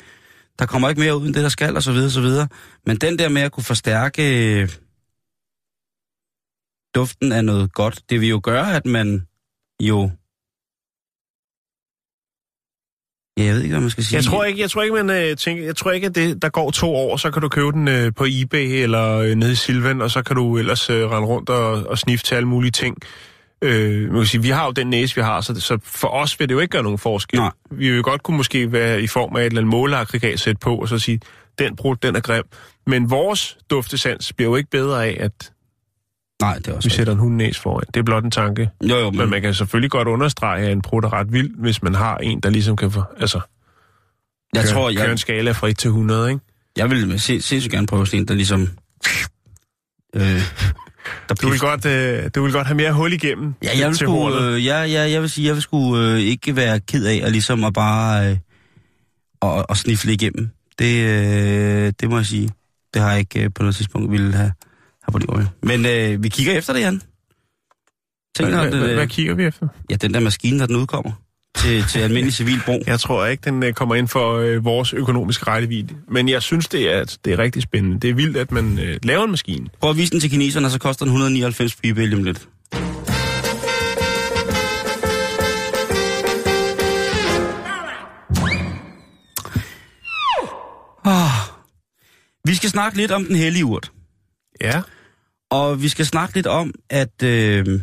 [0.58, 2.48] der kommer ikke mere ud end det, der skal, og så videre, og så videre.
[2.86, 4.68] Men den der med at kunne forstærke øh,
[6.94, 9.26] duften af noget godt, det vil jo gøre, at man
[9.82, 10.10] jo
[13.46, 14.16] jeg ved ikke, hvad man skal sige.
[14.16, 16.48] Jeg tror ikke, jeg tror ikke, man øh, tænker, jeg tror ikke, at det, der
[16.48, 19.54] går to år, så kan du købe den øh, på eBay eller øh, nede i
[19.54, 22.70] Silvan, og så kan du ellers øh, rende rundt og, og sniffe til alle mulige
[22.70, 22.96] ting.
[23.62, 26.08] Øh, man kan sige, vi har jo den næse, vi har, så, det, så for
[26.08, 27.38] os vil det jo ikke gøre nogen forskel.
[27.38, 27.50] Nej.
[27.70, 30.58] Vi vil jo godt kunne måske være i form af et eller andet måleaggregat sætte
[30.58, 31.20] på, og så sige,
[31.58, 32.44] den brud, den er grim.
[32.86, 35.52] Men vores duftesans bliver jo ikke bedre af, at
[36.40, 37.84] Nej, det er også vi sætter en hundenæs foran.
[37.94, 38.70] Det er blot en tanke.
[38.82, 41.50] Jo, jo, men, Men man kan selvfølgelig godt understrege, at en brud er ret vild,
[41.58, 43.40] hvis man har en, der ligesom kan få, altså,
[44.54, 46.40] jeg køre, tror, køre jeg, en skala fra 1 til 100, ikke?
[46.76, 48.68] jeg vil se, sindssygt gerne prøve sådan en, der ligesom...
[50.16, 50.42] Øh,
[51.28, 53.96] der Du vil, godt, øh, du vil godt have mere hul igennem Ja, jeg vil,
[53.96, 54.42] til hornet.
[54.42, 57.32] øh, ja, ja, jeg vil sige, jeg vil sgu øh, ikke være ked af at
[57.32, 58.36] ligesom at bare øh,
[59.40, 60.48] og, og snifle igennem.
[60.78, 62.50] Det, øh, det må jeg sige.
[62.94, 64.52] Det har jeg ikke øh, på noget tidspunkt ville have,
[65.18, 65.48] livet.
[65.62, 67.02] Men øh, vi kigger efter det, Jan.
[68.36, 69.68] Tænk Hvad, dig, hvad, det, hvad, hvad kigger vi efter?
[69.90, 71.12] ja, den der maskine, der den udkommer
[71.56, 72.82] til, til almindelig civil brug.
[72.92, 75.94] Jeg tror ikke, den øh, kommer ind for øh, vores økonomiske rækkevidde.
[76.08, 78.00] Men jeg synes, det er, det er rigtig spændende.
[78.00, 79.66] Det er vildt, at man øh, laver en maskine.
[79.80, 82.24] Prøv at vise den til kineserne, og så koster den 199 på eBay lige om
[82.24, 82.48] lidt.
[91.04, 91.30] Oh.
[92.44, 93.92] Vi skal snakke lidt om den hellige urt.
[94.60, 94.82] Ja.
[95.50, 97.80] Og vi skal snakke lidt om, at, øh,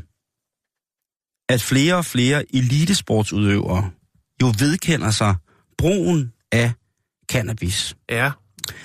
[1.50, 3.92] at flere og flere elitesportsudøvere
[4.42, 5.36] jo vedkender sig
[5.78, 6.72] brugen af
[7.32, 7.96] cannabis.
[8.10, 8.32] Ja.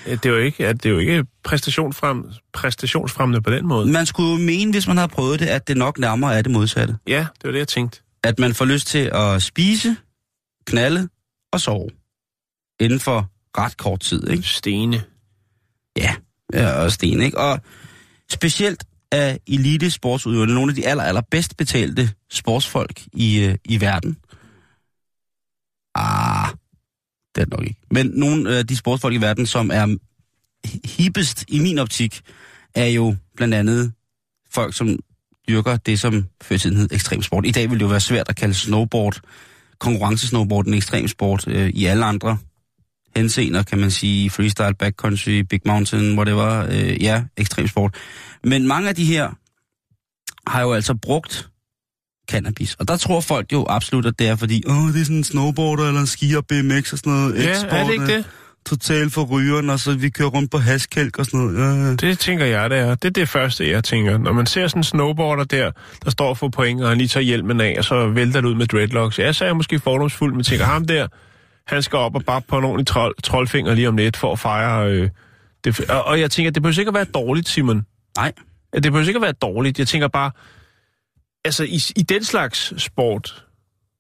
[0.07, 3.93] Øh, Det er jo ikke, at det er jo ikke præstationsfrem, præstationsfremmende på den måde.
[3.93, 6.53] Man skulle jo mene, hvis man havde prøvet det, at det nok nærmere er det
[6.53, 6.97] modsatte.
[7.07, 8.01] Ja, det var det, jeg tænkte.
[8.24, 9.97] At man får lyst til at spise,
[10.66, 11.09] knalde
[11.53, 11.91] og sove.
[12.80, 14.43] Inden for ret kort tid, ikke?
[14.43, 15.03] Stene.
[15.97, 16.14] Ja,
[16.53, 17.39] ja og sten, ikke?
[17.39, 17.61] Og
[18.33, 23.80] specielt af elite sportsudøverne, nogle af de aller, aller bedst betalte sportsfolk i, øh, i
[23.80, 24.16] verden.
[25.95, 26.49] Ah,
[27.35, 27.80] det er det nok ikke.
[27.91, 29.97] Men nogle af de sportsfolk i verden, som er
[30.85, 32.20] hippest i min optik,
[32.74, 33.93] er jo blandt andet
[34.51, 34.99] folk, som
[35.49, 37.47] dyrker det, som før tiden hed ekstremsport.
[37.47, 39.20] I dag vil det jo være svært at kalde snowboard,
[39.78, 42.39] konkurrencesnowboard, en ekstremsport øh, i alle andre
[43.17, 47.95] henseender, kan man sige, freestyle, backcountry, big mountain, whatever, øh, ja, ekstremsport.
[48.45, 49.31] Men mange af de her
[50.47, 51.49] har jo altså brugt
[52.31, 52.75] cannabis.
[52.75, 55.25] Og der tror folk jo absolut, at det er fordi, åh, det er sådan en
[55.25, 57.45] snowboarder eller en skier, BMX og sådan noget.
[57.45, 58.25] Ja, er det ikke det?
[58.67, 61.59] Totalt for rygeren, og så vi kører rundt på haskælk og sådan noget.
[61.59, 62.09] Ja.
[62.09, 62.95] Det tænker jeg, det er.
[62.95, 64.19] Det er det første, jeg tænker.
[64.19, 65.71] Når man ser sådan en snowboarder der,
[66.05, 68.55] der står for point, og han lige tager hjelmen af, og så vælter det ud
[68.55, 69.19] med dreadlocks.
[69.19, 71.07] Ja, så er jeg måske fordomsfuld, men tænker, ham der,
[71.67, 74.39] han skal op og bare på en ordentlig trold, troldfinger lige om lidt for at
[74.39, 74.91] fejre...
[74.93, 75.09] Øh,
[75.65, 77.87] det, og, og jeg tænker, det behøver ikke at være dårligt, Simon.
[78.17, 78.33] Nej,
[78.75, 79.79] Det behøver ikke at være dårligt.
[79.79, 80.31] Jeg tænker bare,
[81.45, 83.45] altså i, i den slags sport,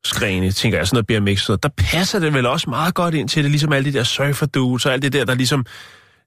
[0.04, 3.42] skrene, tænker jeg, sådan noget BMX, der passer det vel også meget godt ind til
[3.42, 5.66] det, ligesom alle de der surfer dudes og alt det der, der ligesom,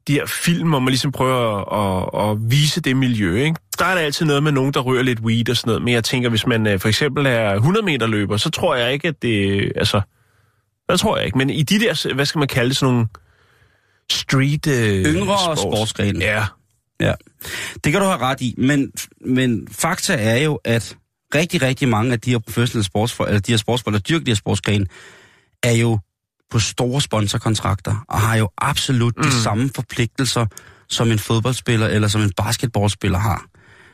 [0.08, 3.56] de her film, hvor man ligesom prøver at, at, at vise det miljø, ikke?
[3.80, 5.94] Der er der altid noget med nogen, der rører lidt weed og sådan noget, men
[5.94, 9.08] jeg tænker, hvis man øh, for eksempel er 100 meter løber, så tror jeg ikke,
[9.08, 10.02] at det, altså,
[10.90, 13.08] Det tror jeg ikke, men i de der, hvad skal man kalde det, sådan nogle
[14.12, 14.68] street...
[14.68, 15.62] Øh, Yngre sports.
[15.62, 16.20] sportsgrene.
[16.20, 16.46] Ja.
[17.00, 17.14] Ja,
[17.84, 18.92] det kan du have ret i, men,
[19.26, 20.98] men fakta er jo, at
[21.36, 24.32] rigtig, rigtig mange af de her professionelle sportsfolk, eller de her sportsfolk, der dyrker de
[24.32, 24.86] her sportsgrene,
[25.64, 26.00] er jo
[26.52, 29.24] på store sponsorkontrakter, og har jo absolut mm.
[29.24, 30.46] de samme forpligtelser,
[30.90, 33.46] som en fodboldspiller eller som en basketballspiller har.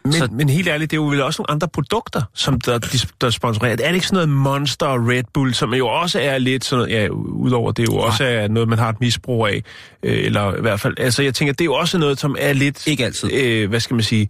[0.03, 2.77] Men, Så- men helt ærligt, det er jo vel også nogle andre produkter, som der,
[2.77, 3.71] de, der sponsorerer.
[3.71, 6.79] Er det ikke sådan noget Monster og Red Bull, som jo også er lidt sådan
[6.89, 9.63] noget, ja, udover det jo også er noget, man har et misbrug af,
[10.03, 12.53] øh, eller i hvert fald, altså jeg tænker, det er jo også noget, som er
[12.53, 13.33] lidt, Ikke altid.
[13.33, 14.29] øh, hvad skal man sige,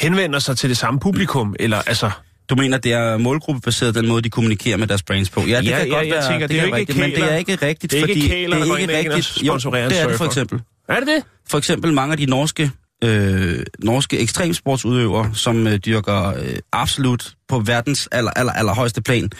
[0.00, 2.10] henvender sig til det samme publikum, eller altså,
[2.50, 5.40] Du mener, det er målgruppebaseret, den måde, de kommunikerer med deres brands på?
[5.40, 7.10] Ja, det Ja, kan ja, godt jeg være, tænker, det er jo ikke rigtigt, men
[7.10, 8.90] det kæler- er ikke rigtigt, det er ikke fordi kæler, der det går er ind
[8.90, 9.36] ikke og rigtigt.
[9.36, 10.60] ikke sponsorerer en det er det for eksempel.
[10.88, 11.24] er det det?
[11.50, 12.70] For eksempel mange af de norske,
[13.04, 19.30] øh, norske ekstremsportsudøvere, som øh, dyrker øh, absolut på verdens aller, aller, aller højeste plan.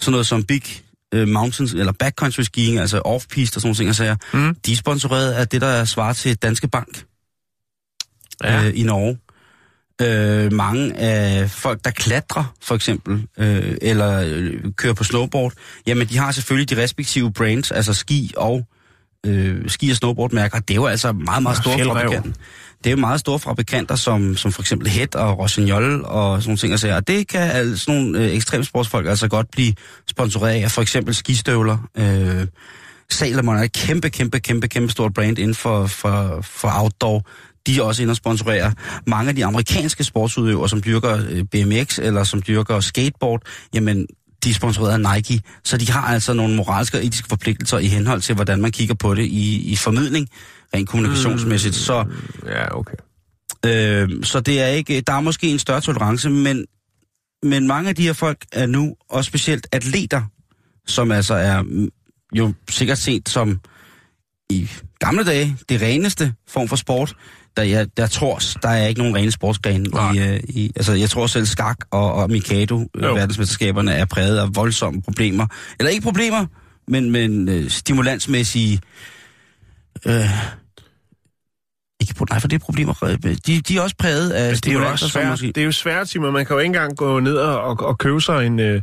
[0.00, 0.62] Sådan noget som Big
[1.14, 4.16] øh, Mountains, eller backcountry skiing, altså off-piste og sådan nogle ting, jeg siger.
[4.32, 4.54] Mm.
[4.66, 7.04] De er sponsoreret af det, der svarer til Danske Bank
[8.44, 8.64] Ja.
[8.66, 9.18] øh, i Norge.
[10.02, 15.52] Øh, mange af folk, der klatrer, for eksempel, øh, eller øh, kører på snowboard,
[15.86, 18.66] jamen de har selvfølgelig de respektive brands, altså ski og
[19.26, 20.58] øh, ski- og snowboardmærker.
[20.58, 22.30] Det er jo altså meget, meget store fabrikanter.
[22.84, 26.50] Det er jo meget store fabrikanter, som, som for eksempel Het og Rossignol og sådan
[26.50, 26.72] nogle ting.
[26.72, 29.74] Altså, og det kan altså, sådan nogle øh, ekstremsportsfolk altså godt blive
[30.10, 30.70] sponsoreret af.
[30.70, 31.88] For eksempel skistøvler.
[31.96, 32.46] Øh,
[33.10, 37.26] Salomon er et kæmpe, kæmpe, kæmpe, kæmpe stort brand inden for, for, for outdoor.
[37.66, 38.72] De er også inde og sponsorerer
[39.06, 43.42] mange af de amerikanske sportsudøvere, som dyrker øh, BMX eller som dyrker skateboard.
[43.74, 44.06] Jamen,
[44.44, 47.86] de er sponsoreret af Nike, så de har altså nogle moralske og etiske forpligtelser i
[47.86, 50.28] henhold til, hvordan man kigger på det i, i formidling,
[50.74, 51.74] rent kommunikationsmæssigt.
[51.74, 52.04] Så
[52.46, 52.94] Ja, okay.
[53.66, 56.66] Øh, så det er ikke, der er måske en større tolerance, men,
[57.42, 60.22] men mange af de her folk er nu, og specielt atleter,
[60.86, 61.62] som altså er
[62.32, 63.60] jo sikkert set som
[64.50, 67.14] i gamle dage det reneste form for sport.
[67.56, 69.88] Der, jeg, der tror, der er ikke nogen rene sportsgrene.
[70.14, 73.14] I, øh, i, altså, jeg tror selv skak og, og Mikado, øh, Jo.
[73.14, 75.46] verdensmesterskaberne, er præget af voldsomme problemer.
[75.78, 76.46] Eller ikke problemer,
[76.88, 78.80] men, men øh, stimulansmæssige...
[80.06, 80.30] Øh,
[82.00, 83.16] ikke på, nej, for det er problemer.
[83.46, 85.28] De, de er også præget af Altså, det er jo også svært.
[85.30, 86.32] måske- Det er jo svært, Simon.
[86.32, 88.60] Man kan jo ikke engang gå ned og, og, og købe sig en...
[88.60, 88.82] Øh,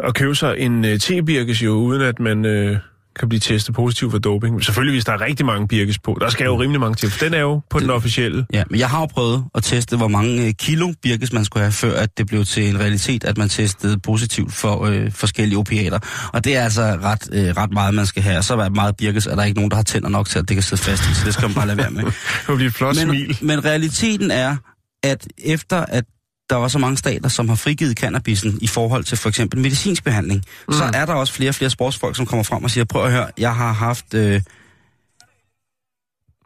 [0.00, 2.76] og købe sig en øh, te-birkes jo, uden at man øh,
[3.18, 4.64] kan blive testet positiv for doping.
[4.64, 6.18] Selvfølgelig, hvis der er rigtig mange birkes på.
[6.20, 8.46] Der skal jo rimelig mange til, for den er jo på den officielle.
[8.52, 11.62] Ja, men jeg har jo prøvet at teste, hvor mange øh, kilo birkes man skulle
[11.62, 15.58] have, før at det blev til en realitet, at man testede positivt for øh, forskellige
[15.58, 15.98] opiater.
[16.32, 18.38] Og det er altså ret, øh, ret meget, man skal have.
[18.38, 20.48] Og så er meget birkes, er der ikke nogen, der har tænder nok til, at
[20.48, 22.04] det kan sidde fast i, så det skal man bare lade være med.
[22.04, 22.12] Det
[22.48, 23.38] vil blive et flot men, smil.
[23.40, 24.56] men realiteten er,
[25.02, 26.04] at efter at
[26.50, 30.04] der var så mange stater, som har frigivet cannabisen i forhold til for eksempel medicinsk
[30.04, 30.74] behandling, mm.
[30.74, 33.12] så er der også flere og flere sportsfolk, som kommer frem og siger, prøv at
[33.12, 34.14] høre, jeg har haft...
[34.14, 34.40] Øh,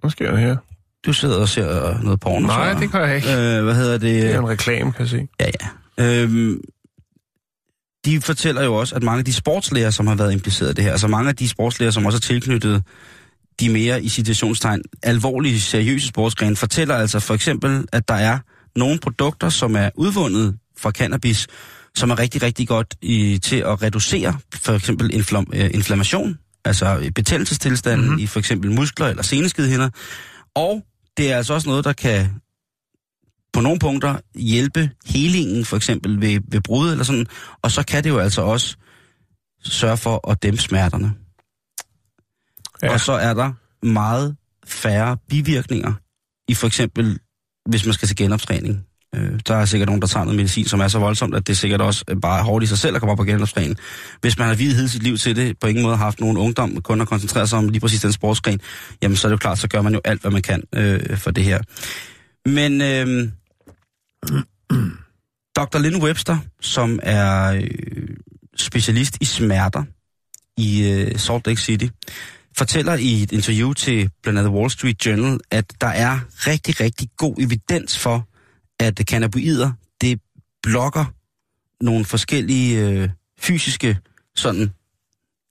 [0.01, 0.57] Hvad sker der her?
[1.07, 2.47] du sidder og ser noget porno.
[2.47, 3.29] Nej, så, det kan jeg ikke.
[3.29, 4.23] Øh, hvad hedder det?
[4.23, 5.29] Det er en reklame, kan jeg se.
[5.41, 5.47] Ja,
[5.99, 6.23] ja.
[6.23, 6.61] Øhm,
[8.05, 10.85] de fortæller jo også, at mange af de sportslæger, som har været impliceret i det
[10.85, 12.83] her, altså mange af de sportslæger, som også er tilknyttet
[13.61, 18.39] de mere i citationstegn alvorlige, seriøse sportsgrene, fortæller altså for eksempel, at der er
[18.77, 21.47] nogle produkter, som er udvundet fra cannabis,
[21.95, 27.11] som er rigtig, rigtig godt i, til at reducere for eksempel inflam, øh, inflammation, altså
[27.15, 28.09] betændelsestilstanden Mhm.
[28.09, 28.25] mm-hmm.
[28.25, 29.91] i for eksempel muskler eller seneskedhinder.
[30.55, 30.83] Og
[31.17, 32.29] det er altså også noget, der kan
[33.53, 37.27] på nogle punkter hjælpe helingen, for eksempel ved, ved brud eller sådan,
[37.63, 38.77] og så kan det jo altså også
[39.65, 41.15] sørge for at dæmpe smerterne.
[42.83, 42.93] Ja.
[42.93, 43.53] Og så er der
[43.87, 45.93] meget færre bivirkninger
[46.49, 47.19] i for eksempel,
[47.69, 48.87] hvis man skal til genoptræning.
[49.15, 51.57] Øh, der er sikkert nogen, der tager noget medicin, som er så voldsomt, at det
[51.57, 53.77] sikkert også bare er hårdt i sig selv at komme op på genoptræning.
[54.21, 56.37] Hvis man har videt hele sit liv til det, på ingen måde har haft nogen
[56.37, 58.61] ungdom, kun at koncentrere sig om lige præcis den sportsgren,
[59.03, 61.17] jamen så er det jo klart, så gør man jo alt, hvad man kan øh,
[61.17, 61.61] for det her.
[62.49, 63.29] Men øh,
[65.57, 65.79] Dr.
[65.79, 68.09] Lynn Webster, som er øh,
[68.57, 69.85] specialist i smerter
[70.57, 71.87] i øh, Salt Lake City,
[72.59, 77.09] fortæller i et interview til blandt andet Wall Street Journal, at der er rigtig, rigtig
[77.17, 78.29] god evidens for,
[78.81, 80.21] at cannabinoider, det
[80.63, 81.05] blokker
[81.85, 83.09] nogle forskellige øh,
[83.41, 83.99] fysiske
[84.37, 84.71] sådan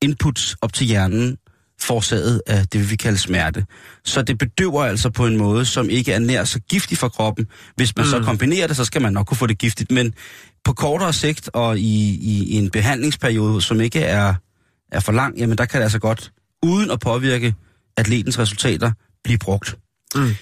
[0.02, 1.38] inputs op til hjernen,
[1.82, 3.66] forårsaget af det, vi kalder smerte.
[4.06, 7.48] Så det bedøver altså på en måde, som ikke er nær så giftig for kroppen.
[7.76, 8.10] Hvis man mm.
[8.10, 9.92] så kombinerer det, så skal man nok kunne få det giftigt.
[9.92, 10.14] Men
[10.64, 14.34] på kortere sigt og i, i, i en behandlingsperiode, som ikke er,
[14.92, 16.32] er for lang, jamen der kan det altså godt,
[16.64, 17.56] uden at påvirke
[17.98, 18.92] atletens resultater,
[19.24, 19.78] blive brugt.
[20.16, 20.36] Mm.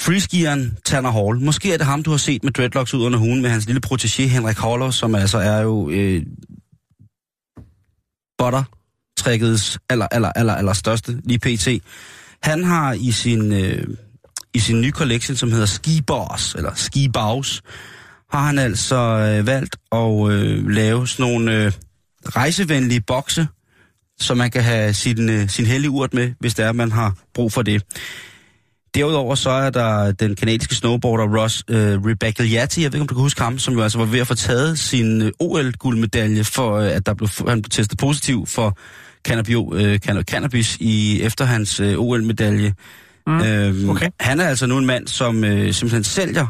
[0.00, 1.40] Freeskieren Tanner Hall.
[1.40, 3.80] Måske er det ham, du har set med dreadlocks ud under hugen med hans lille
[3.86, 6.22] protégé Henrik Holler, som altså er jo øh,
[8.38, 8.64] butter
[9.16, 11.68] trækkets aller, aller, aller, aller største lige pt.
[12.42, 13.84] Han har i sin, øh,
[14.54, 17.62] i sin nye collection, som hedder Ski Boss, eller Ski Bows,
[18.30, 21.72] har han altså øh, valgt at øh, lave sådan nogle øh,
[22.24, 23.48] rejsevenlige bokse,
[24.20, 27.14] så man kan have sin, øh, sin hellige urt med, hvis det er, man har
[27.34, 27.82] brug for det.
[28.94, 33.08] Derudover så er der den kanadiske snowboarder Ross øh, Rebecca Yatti, jeg ved ikke, om
[33.08, 36.44] du kan huske ham, som jo altså var ved at få taget sin øh, OL-guldmedalje
[36.44, 38.78] for, øh, at der blev, han blev testet positiv for
[39.24, 42.74] cannabio, øh, canna- cannabis i, efter hans øh, OL-medalje.
[43.26, 44.08] Mm, Øhm, okay.
[44.20, 46.46] Han er altså nu en mand, som øh, simpelthen sælger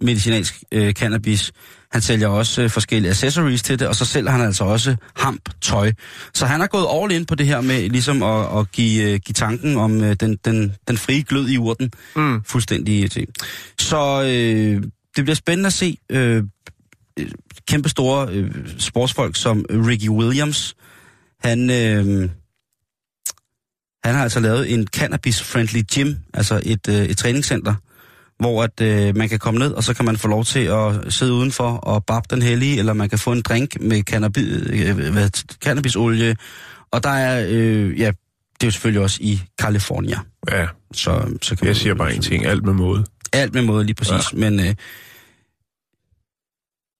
[0.00, 1.52] medicinalsk øh, cannabis.
[1.94, 5.48] Han sælger også øh, forskellige accessories til det, og så sælger han altså også hamp
[5.60, 5.92] tøj.
[6.34, 9.20] Så han har gået all in på det her med ligesom at, at give, øh,
[9.20, 12.42] give tanken om øh, den, den, den frie glød i urten Mm.
[12.44, 13.26] fuldstændig til.
[13.78, 14.82] Så øh,
[15.16, 16.42] det bliver spændende at se øh,
[17.18, 17.30] øh,
[17.68, 20.76] kæmpe store øh, sportsfolk som Ricky Williams.
[21.40, 22.30] Han, øh,
[24.04, 27.74] han har altså lavet en cannabis-friendly gym, altså et, øh, et træningscenter,
[28.38, 31.12] hvor at, øh, man kan komme ned, og så kan man få lov til at
[31.12, 34.96] sidde udenfor og bab den hellige, eller man kan få en drink med cannabis, øh,
[35.12, 35.30] hvad,
[35.64, 36.36] cannabisolie.
[36.90, 38.06] Og der er, øh, ja,
[38.54, 40.18] det er jo selvfølgelig også i California.
[40.50, 42.46] Ja, Så, så kan jeg man, siger bare en ting.
[42.46, 43.04] Alt med måde.
[43.32, 44.32] Alt med måde, lige præcis.
[44.32, 44.38] Ja.
[44.38, 44.74] Men øh,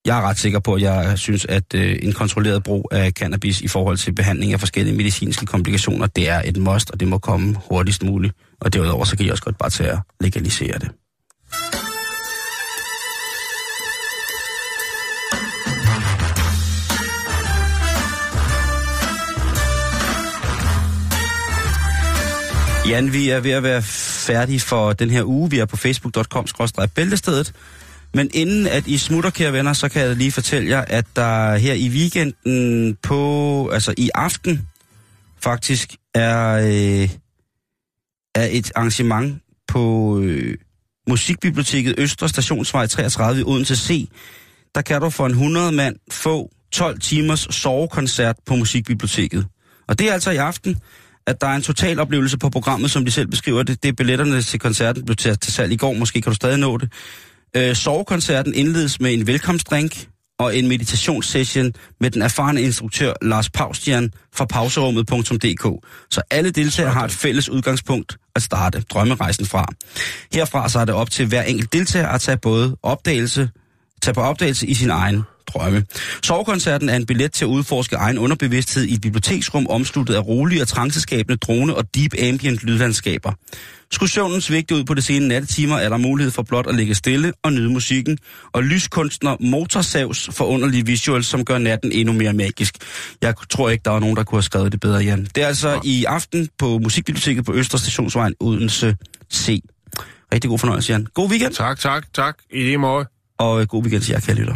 [0.07, 3.61] jeg er ret sikker på, at jeg synes, at øh, en kontrolleret brug af cannabis
[3.61, 7.19] i forhold til behandling af forskellige medicinske komplikationer, det er et must, og det må
[7.19, 8.35] komme hurtigst muligt.
[8.61, 10.91] Og derudover, så kan I også godt bare tage at legalisere det.
[22.89, 23.83] Jan, vi er ved at være
[24.27, 25.51] færdige for den her uge.
[25.51, 27.53] Vi er på facebook.com-bæltestedet.
[28.15, 31.57] Men inden at I smutter, kære venner, så kan jeg lige fortælle jer, at der
[31.57, 34.69] her i weekenden på, altså i aften,
[35.41, 37.09] faktisk er, øh,
[38.35, 40.59] er et arrangement på øh,
[41.09, 44.09] Musikbiblioteket Østre Stationsvej 33 i Odense C.
[44.75, 49.47] Der kan du for en 100 mand få 12 timers sovekoncert på Musikbiblioteket.
[49.89, 50.77] Og det er altså i aften,
[51.27, 53.83] at der er en total oplevelse på programmet, som de selv beskriver det.
[53.83, 56.59] Det er billetterne til koncerten blev til, til salg i går, måske kan du stadig
[56.59, 56.93] nå det.
[57.57, 60.09] Øh, sovekoncerten indledes med en velkomstdrink
[60.39, 65.87] og en meditationssession med den erfarne instruktør Lars Paustian fra pauserummet.dk.
[66.11, 69.67] Så alle deltagere har et fælles udgangspunkt at starte drømmerejsen fra.
[70.33, 73.51] Herfra så er det op til hver enkelt deltager at tage både opdagelse,
[74.03, 75.23] tage på opdagelse i sin egen
[75.55, 75.85] drømme.
[76.23, 80.63] Sovekoncerten er en billet til at udforske egen underbevidsthed i et biblioteksrum omsluttet af rolige
[80.63, 83.33] og tranceskabende drone og deep ambient lydlandskaber.
[83.93, 86.95] Skulle søvnen svigte ud på det sene nattetimer, er der mulighed for blot at ligge
[86.95, 88.19] stille og nyde musikken,
[88.53, 92.75] og lyskunstner Motorsavs forunderlige visuals, som gør natten endnu mere magisk.
[93.23, 95.25] Jeg tror ikke, der var nogen, der kunne have skrevet det bedre, Jan.
[95.35, 95.79] Det er altså ja.
[95.85, 98.97] i aften på Musikbiblioteket på Østre Stationsvejen Odense
[99.35, 99.61] C.
[100.35, 101.07] Rigtig god fornøjelse, Jan.
[101.15, 102.37] God weekend, Tak, tak, tak.
[102.51, 103.07] I lige måde.
[103.39, 104.55] og øh, god weekend til jer, kære lytter.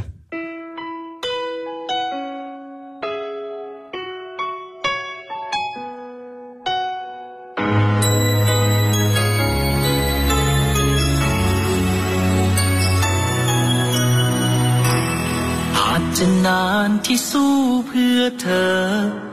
[16.23, 17.57] จะนานที่สู้
[17.87, 18.77] เพื่อเธอ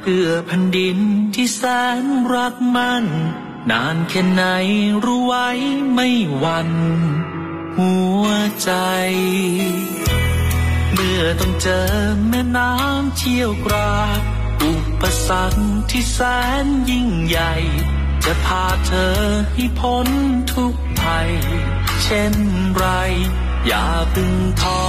[0.01, 0.99] เพื่อแผ่นดิน
[1.35, 1.61] ที่แส
[2.01, 3.05] นรักมัน
[3.71, 4.43] นานแค่ไหน
[5.05, 5.47] รู้ไว้
[5.93, 6.09] ไม่
[6.39, 6.71] หวัน
[7.77, 8.25] หัว
[8.63, 8.71] ใจ
[10.93, 11.81] เมื่อต้องเจอ
[12.29, 14.21] แม่น้ำเชี่ยวกราก
[14.63, 16.19] อุปสรรคที่แส
[16.63, 17.53] นยิ่งใหญ่
[18.25, 19.17] จะพาเธอ
[19.53, 20.07] ให้พ้น
[20.53, 21.31] ทุกภัย
[22.03, 22.33] เช่น
[22.75, 22.85] ไร
[23.67, 24.81] อย่าพึงท้อ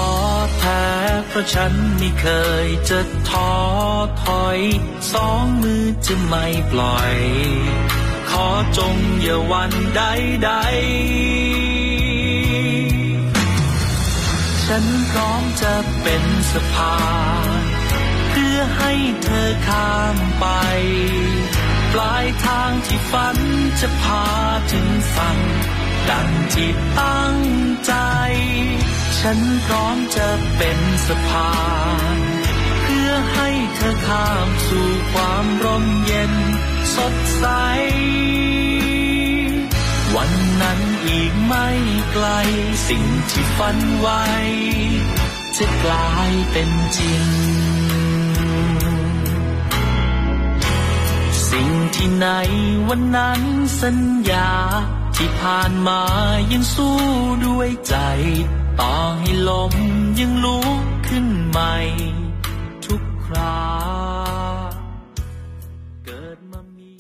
[0.59, 0.85] แท้
[1.29, 2.27] เพราะฉันไม่เค
[2.64, 3.01] ยจะ
[3.31, 3.53] ท้อ
[4.24, 4.59] ถอย
[5.12, 7.14] สองมือจะไม่ปล่อย
[8.31, 8.47] ขอ
[8.79, 10.03] จงอย่าวันใด
[10.45, 10.51] ใด
[14.64, 16.99] ฉันพร้อมจะเป็นสะพา
[17.61, 17.62] น
[18.31, 20.47] เพื่อให้เธอข้ามไป
[21.93, 23.37] ปลายทางที่ฝัน
[23.81, 24.27] จะพา
[24.72, 25.39] ถึงฝั่ง
[26.11, 27.39] ดังที่ตั้ง
[27.87, 27.93] ใจ
[29.19, 31.53] ฉันพร้อมจะเป็นสะพา
[32.17, 32.19] น
[32.83, 36.33] เพื่อให้เธอข้ามสู่ความร่มเย็น
[36.97, 37.45] สดใส
[40.15, 40.33] วัน
[40.63, 41.69] นั้นอีกไม่
[42.13, 42.27] ไกล
[42.89, 44.25] สิ่งที่ฝันไว้
[45.57, 47.27] จะกลายเป็นจริง
[51.51, 52.27] สิ่งที่ใน
[52.89, 53.41] วันนั้น
[53.83, 53.99] สัญ
[54.31, 54.51] ญา
[55.17, 56.01] ที่ผ่านมา
[56.53, 56.97] ยังสู้
[57.47, 57.95] ด้วยใจ
[58.81, 59.75] ต่อให้ล้ม
[60.19, 61.75] ยังลุกขึ้นใหม่
[62.87, 63.59] ทุกครา
[66.05, 66.93] เกิดมามี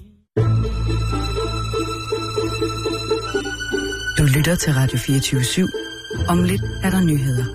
[4.16, 6.32] Du lytter til Radio 24 /7.
[6.32, 7.46] Om lidt er der nyheder.